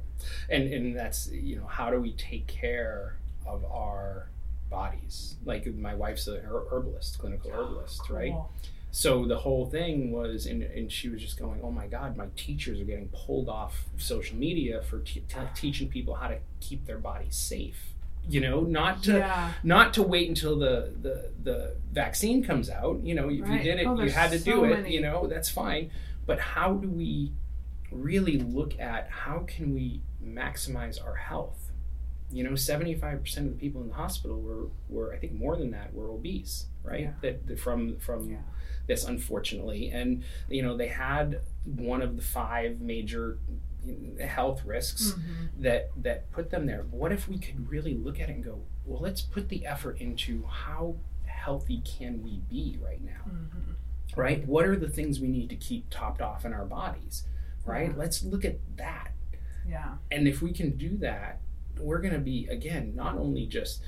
[0.49, 3.16] and and that's you know how do we take care
[3.47, 4.28] of our
[4.70, 8.51] bodies like my wife's a herbalist clinical herbalist right Cool.
[8.95, 12.26] So the whole thing was and, and she was just going oh my god my
[12.36, 16.84] teachers are getting pulled off social media for t- t- teaching people how to keep
[16.86, 17.95] their bodies safe
[18.28, 19.53] you know not to yeah.
[19.64, 23.78] not to wait until the the, the vaccine comes out you know if you did
[23.80, 24.93] it Oh, you had to so do it many.
[24.95, 25.90] you know that's fine
[26.26, 27.32] but how do we
[27.90, 31.70] really look at how can we maximize our health
[32.30, 35.70] you know 75% of the people in the hospital were, were i think more than
[35.72, 37.12] that were obese right Yeah.
[37.22, 38.36] that, that from from Yeah.
[38.87, 43.39] This unfortunately and you know they had one of the five major
[44.20, 45.49] health risks Mhm.
[45.62, 46.83] that that put them there.
[46.91, 49.99] What if we could really look at it and go, well, let's put the effort
[50.01, 53.74] into how healthy can we be right now, Mhm.
[54.16, 54.47] right?
[54.47, 57.26] What are the things we need to keep topped off in our bodies,
[57.64, 57.91] right?
[57.91, 57.97] Yeah.
[57.97, 59.12] Let's look at that.
[59.68, 59.97] Yeah.
[60.12, 61.41] And if we can do that,
[61.80, 63.83] we're going to be again not only just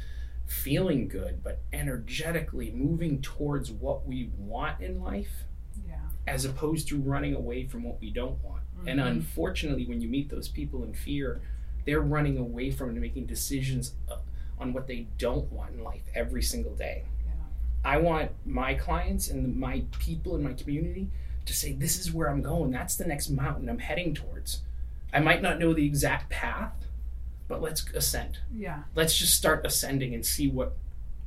[0.46, 5.44] feeling good, but energetically moving towards what we want in life
[5.88, 5.96] Yeah.
[6.26, 8.62] as opposed to running away from what we don't want.
[8.86, 9.06] And Mhm.
[9.06, 11.40] unfortunately, when you meet those people in fear,
[11.84, 14.16] they're running away from and making decisions uh,
[14.58, 17.04] on what they don't want in life every single day.
[17.26, 17.32] Yeah.
[17.84, 21.10] I want my clients and my people in my community
[21.46, 22.70] to say, This is where I'm going.
[22.70, 24.62] That's the next mountain I'm heading towards.
[25.12, 26.83] I might not know the exact path,
[27.54, 28.38] but let's ascend.
[28.52, 28.82] Yeah.
[28.96, 30.76] Let's just start ascending and see what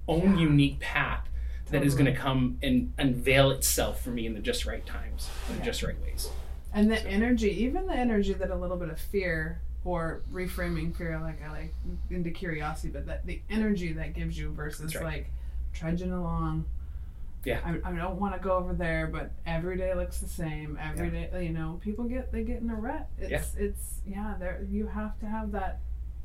[0.10, 0.44] own Yeah.
[0.44, 1.30] unique path
[1.72, 5.30] that is going to come and unveil itself for me in the just right times,
[5.50, 6.30] in the just right ways.
[6.74, 11.18] And the energy, even the energy that a little bit of fear or reframing fear,
[11.20, 11.74] like I like
[12.10, 15.04] into curiosity, but that the energy that gives you versus right.
[15.04, 15.32] like
[15.72, 16.66] trudging along.
[17.46, 17.62] Yeah.
[17.64, 20.78] I, I don't want to go over there, but every day looks the same.
[20.82, 23.08] Every day, you know, people get they get in a rut.
[23.18, 24.36] It's it's yeah.
[24.38, 25.80] There you have to have that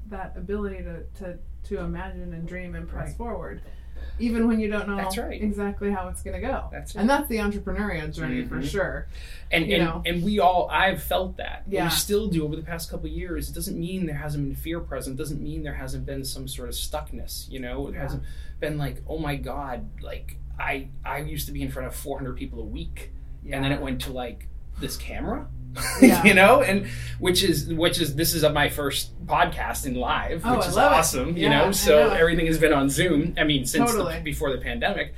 [0.09, 3.17] that ability to to to imagine and dream and press Right.
[3.17, 3.63] forward,
[4.19, 5.41] even when you don't know That's right.
[5.41, 6.65] exactly how it's going to go.
[6.73, 8.65] That's and that's the entrepreneurial journey for Mhm.
[8.65, 9.07] sure.
[9.53, 10.03] and you and, know.
[10.05, 11.63] and we all I've felt that.
[11.69, 11.85] Yeah.
[11.85, 13.49] We still do over the past couple of years.
[13.49, 15.15] It doesn't mean there hasn't been fear present.
[15.15, 17.49] It doesn't mean there hasn't been some sort of stuckness.
[17.51, 18.01] You know, it Yeah.
[18.03, 18.23] hasn't
[18.61, 22.37] been like, oh my god, like I I used to be in front of 400
[22.37, 23.13] people a week,
[23.45, 23.57] Yeah.
[23.57, 24.49] and then it went to like
[24.81, 25.47] this camera.
[26.03, 26.23] Yeah.
[26.25, 26.87] you know, and
[27.19, 30.77] which is which is this is my first podcast in live, Oh, which I is
[30.77, 30.97] love it.
[30.97, 31.37] awesome.
[31.37, 32.15] You Yeah, know, so know.
[32.15, 33.35] everything has been on Zoom.
[33.39, 35.15] I mean, since the- before the pandemic,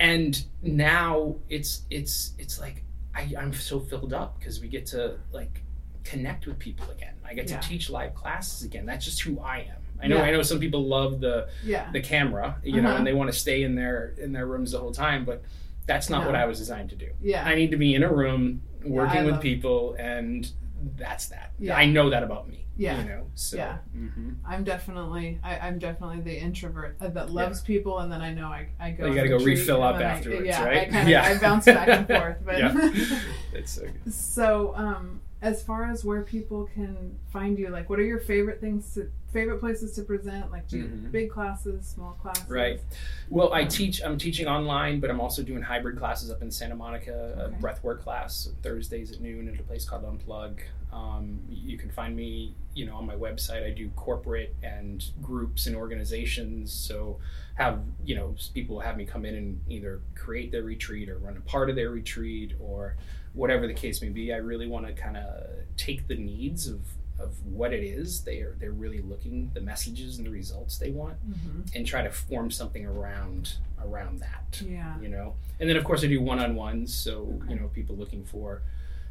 [0.00, 2.82] and now it's it's it's like
[3.14, 5.62] I, I'm so filled up because we get to like
[6.04, 7.14] connect with people again.
[7.24, 7.58] I get Yeah.
[7.60, 8.86] to teach live classes again.
[8.86, 9.76] That's just who I am.
[10.02, 10.22] I know Yeah.
[10.24, 11.90] I know some people love the yeah.
[11.92, 12.98] the camera, you know, Uh-huh.
[12.98, 15.42] and they want to stay in their in their rooms the whole time, but
[15.86, 16.26] that's not No.
[16.26, 17.08] what I was designed to do.
[17.22, 17.44] Yeah.
[17.46, 20.50] I need to be in a room working I with people, and
[20.96, 21.52] that's that.
[21.58, 21.76] Yeah.
[21.76, 22.65] I know that about me.
[22.76, 23.02] Yeah.
[23.02, 23.26] you know.
[23.34, 23.78] So Yeah.
[23.96, 24.36] mhm.
[24.46, 28.46] I'm definitely I, I'm definitely the introvert uh, that loves people, and then I know
[28.48, 29.06] I, I go.
[29.06, 30.90] You gotta go refill up then I- afterwards, yeah, I right?
[30.90, 31.22] kind of Yeah.
[31.24, 32.72] I bounce back and forth, but Yeah.
[33.52, 34.12] that's so good.
[34.14, 38.60] so um, as far as where people can find you, like what are your favorite
[38.60, 40.50] things, to, favorite places to present?
[40.50, 41.10] Like do you- Mhm.
[41.12, 42.80] big classes, small classes, Right.
[43.28, 44.02] Well, I teach.
[44.02, 47.12] I'm teaching online, but I'm also doing hybrid classes up in Santa Monica.
[47.38, 47.56] Okay.
[47.56, 50.58] A breathwork class Thursdays at noon at a place called Unplug.
[50.96, 53.64] Um, you can find me, you know, on my website.
[53.66, 56.72] I do corporate and groups and organizations.
[56.72, 57.18] So
[57.56, 61.36] have you know people have me come in and either create their retreat or run
[61.36, 62.96] a part of their retreat or
[63.34, 64.32] whatever the case may be.
[64.32, 66.80] I really want to kind of take the needs of
[67.18, 70.90] of what it is they are they're really looking the messages and the results they
[70.90, 75.00] want hmm and try to form something around around that Yeah.
[75.00, 77.54] you know and then of course i do one-on-ones so Okay.
[77.54, 78.60] you know people looking for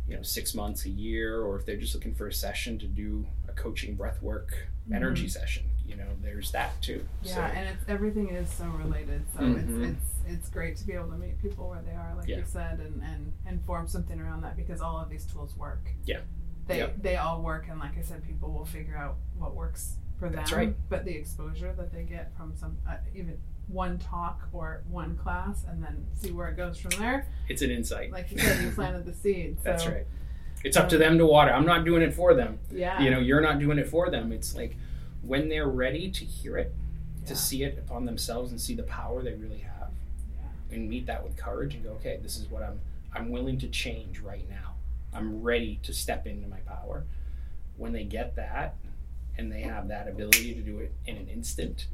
[0.07, 2.85] you know six months a year or if they're just looking for a session to
[2.87, 7.27] do a coaching breath work energy session you know there's that too Mm-hmm.
[7.27, 9.23] Yeah, so, and it's everything is so related.
[9.33, 9.57] So Mhm.
[9.57, 9.91] it's
[10.27, 12.37] it's it's great to be able to meet people where they are, like Yeah.
[12.37, 15.83] you said, and, and and form something around that because all of these tools work.
[16.05, 16.21] Yeah.
[16.67, 16.89] They Yeah.
[17.01, 20.37] they all work, and like I said, people will figure out what works for them.
[20.37, 20.75] That's right.
[20.89, 23.37] But the exposure that they get from some uh, even
[23.67, 27.27] one talk or one class, and then see where it goes from there.
[27.49, 29.57] it's an insight Like you said, you planted the seed.
[29.63, 30.05] So, that's right
[30.63, 32.99] it's up to them to water i'm not doing it for them Yeah.
[32.99, 34.75] you know you're not doing it for them it's like
[35.21, 36.73] when they're ready to hear it
[37.25, 37.37] to Yeah.
[37.39, 39.89] see it upon themselves and see the power they really have
[40.35, 40.75] Yeah.
[40.75, 42.79] and meet that with courage and go okay this is what i'm
[43.13, 44.73] i'm willing to change right now
[45.13, 47.03] i'm ready to step into my power
[47.77, 48.75] when they get that
[49.37, 51.87] and they have that ability to do it in an instant.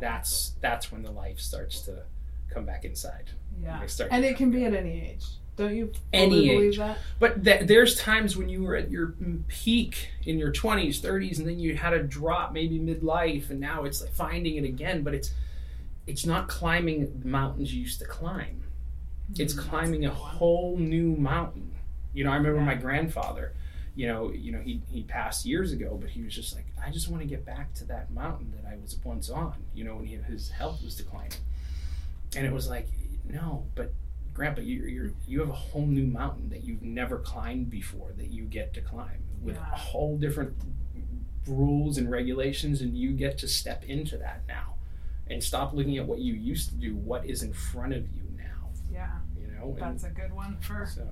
[0.00, 2.02] That's that's when the life starts to
[2.50, 3.30] come back inside
[3.62, 3.80] Yeah.
[4.10, 5.24] And it can be at any age.
[5.56, 6.78] Don't you Any believe age.
[6.78, 6.98] that?
[7.18, 9.14] But th- there's times when you were at your
[9.48, 13.84] peak in your 20s, 30s, and then you had a drop maybe midlife, and now
[13.84, 15.02] it's like finding it again.
[15.02, 15.32] But it's
[16.06, 18.62] it's not climbing the mountains you used to climb.
[19.38, 20.36] It's Mm, climbing a that's good one.
[20.36, 21.72] whole new mountain.
[22.14, 22.64] You know, I remember Yeah.
[22.66, 23.52] my grandfather.
[23.96, 26.90] You know, you know, he he passed years ago, but he was just like, I
[26.90, 29.54] just want to get back to that mountain that I was once on.
[29.74, 31.32] You know, when he, his health was declining,
[32.36, 32.88] and it was like,
[33.28, 33.92] no, but
[34.34, 38.30] Grandpa, you you're, you have a whole new mountain that you've never climbed before that
[38.30, 39.72] you get to climb with Yeah.
[39.72, 40.54] a whole different
[41.46, 44.74] rules and regulations, and you get to step into that now,
[45.28, 46.94] and stop looking at what you used to do.
[46.96, 48.68] What is in front of you now?
[48.92, 49.08] Yeah.
[49.40, 51.06] You know, and That's a good one for so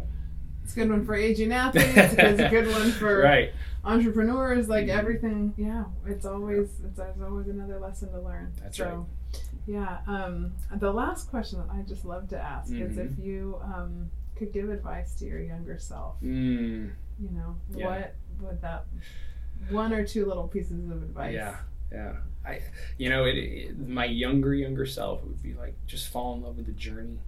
[0.65, 1.93] it's a good one for aging athletes.
[1.95, 3.53] it's a good one for right.
[3.85, 4.69] entrepreneurs.
[4.69, 4.99] Like Mhm.
[4.99, 5.85] everything, yeah.
[6.07, 8.53] It's always it's there's always another lesson to learn.
[8.63, 9.07] That's so,
[9.67, 9.99] Yeah.
[10.07, 13.13] Um, the last question that I just love to ask is Mhm.
[13.13, 16.21] if you um, could give advice to your younger self.
[16.23, 16.91] Mm,
[17.21, 17.87] You know, Yeah.
[17.87, 18.87] what would that
[19.71, 21.33] one or two little pieces of advice?
[21.35, 21.57] yeah,
[21.93, 22.17] yeah.
[22.45, 22.61] I,
[22.99, 26.57] you know, it, it, my younger, younger self would be like, just fall in love
[26.57, 27.21] with the journey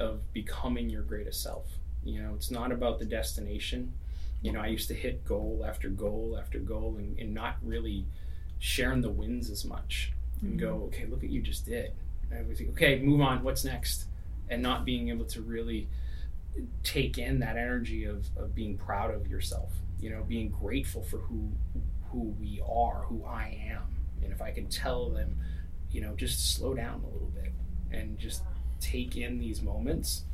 [0.00, 1.66] of becoming your greatest self.
[2.04, 3.92] You know, it's not about the destination.
[4.40, 8.06] You know, I used to hit goal after goal after goal and, and not really
[8.58, 10.84] sharing the wins as much and go, mm-hmm.
[10.84, 11.92] okay, look what you just did.
[12.30, 13.42] Think, okay, move on.
[13.42, 14.06] What's next?
[14.48, 15.88] And not being able to really
[16.82, 19.70] take in that energy of, of being proud of yourself.
[20.00, 21.52] You know, being grateful for who
[22.10, 23.82] who we are, who I am.
[24.22, 25.36] And if I can tell them,
[25.90, 27.52] you know, just slow down a little bit
[27.90, 28.42] and just
[28.80, 30.24] take in these moments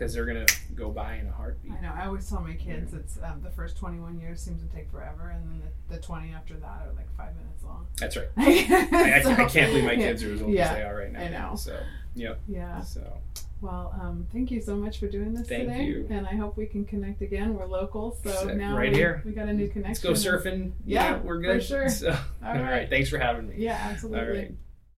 [0.00, 1.72] because they're gonna go by in a heartbeat.
[1.72, 1.92] I know.
[1.94, 5.28] I always tell my kids it's um, the first 21 years seems to take forever,
[5.28, 7.86] and then the, the 20 after that are like five minutes long.
[7.98, 8.28] That's right.
[8.38, 8.88] I,
[9.18, 11.12] I, So, I can't believe my kids are as old Yeah, as they are right
[11.12, 11.20] now.
[11.20, 11.54] I know.
[11.56, 11.78] So
[12.14, 12.80] yeah, Yeah.
[12.80, 13.18] so
[13.60, 16.06] Well, um, thank you so much for doing this Thank today, you.
[16.08, 17.54] and I hope we can connect again.
[17.54, 18.56] We're local, so Sick.
[18.56, 19.20] now Right we, here.
[19.26, 20.08] we got a new connection.
[20.10, 20.72] Let's go surfing.
[20.86, 21.46] Yeah, we're good.
[21.46, 21.64] for good.
[21.64, 21.88] sure.
[21.90, 22.08] So,
[22.42, 22.62] all right.
[22.62, 22.88] right.
[22.88, 23.56] Thanks for having me.
[23.58, 24.20] Yeah, absolutely.
[24.20, 24.54] All right.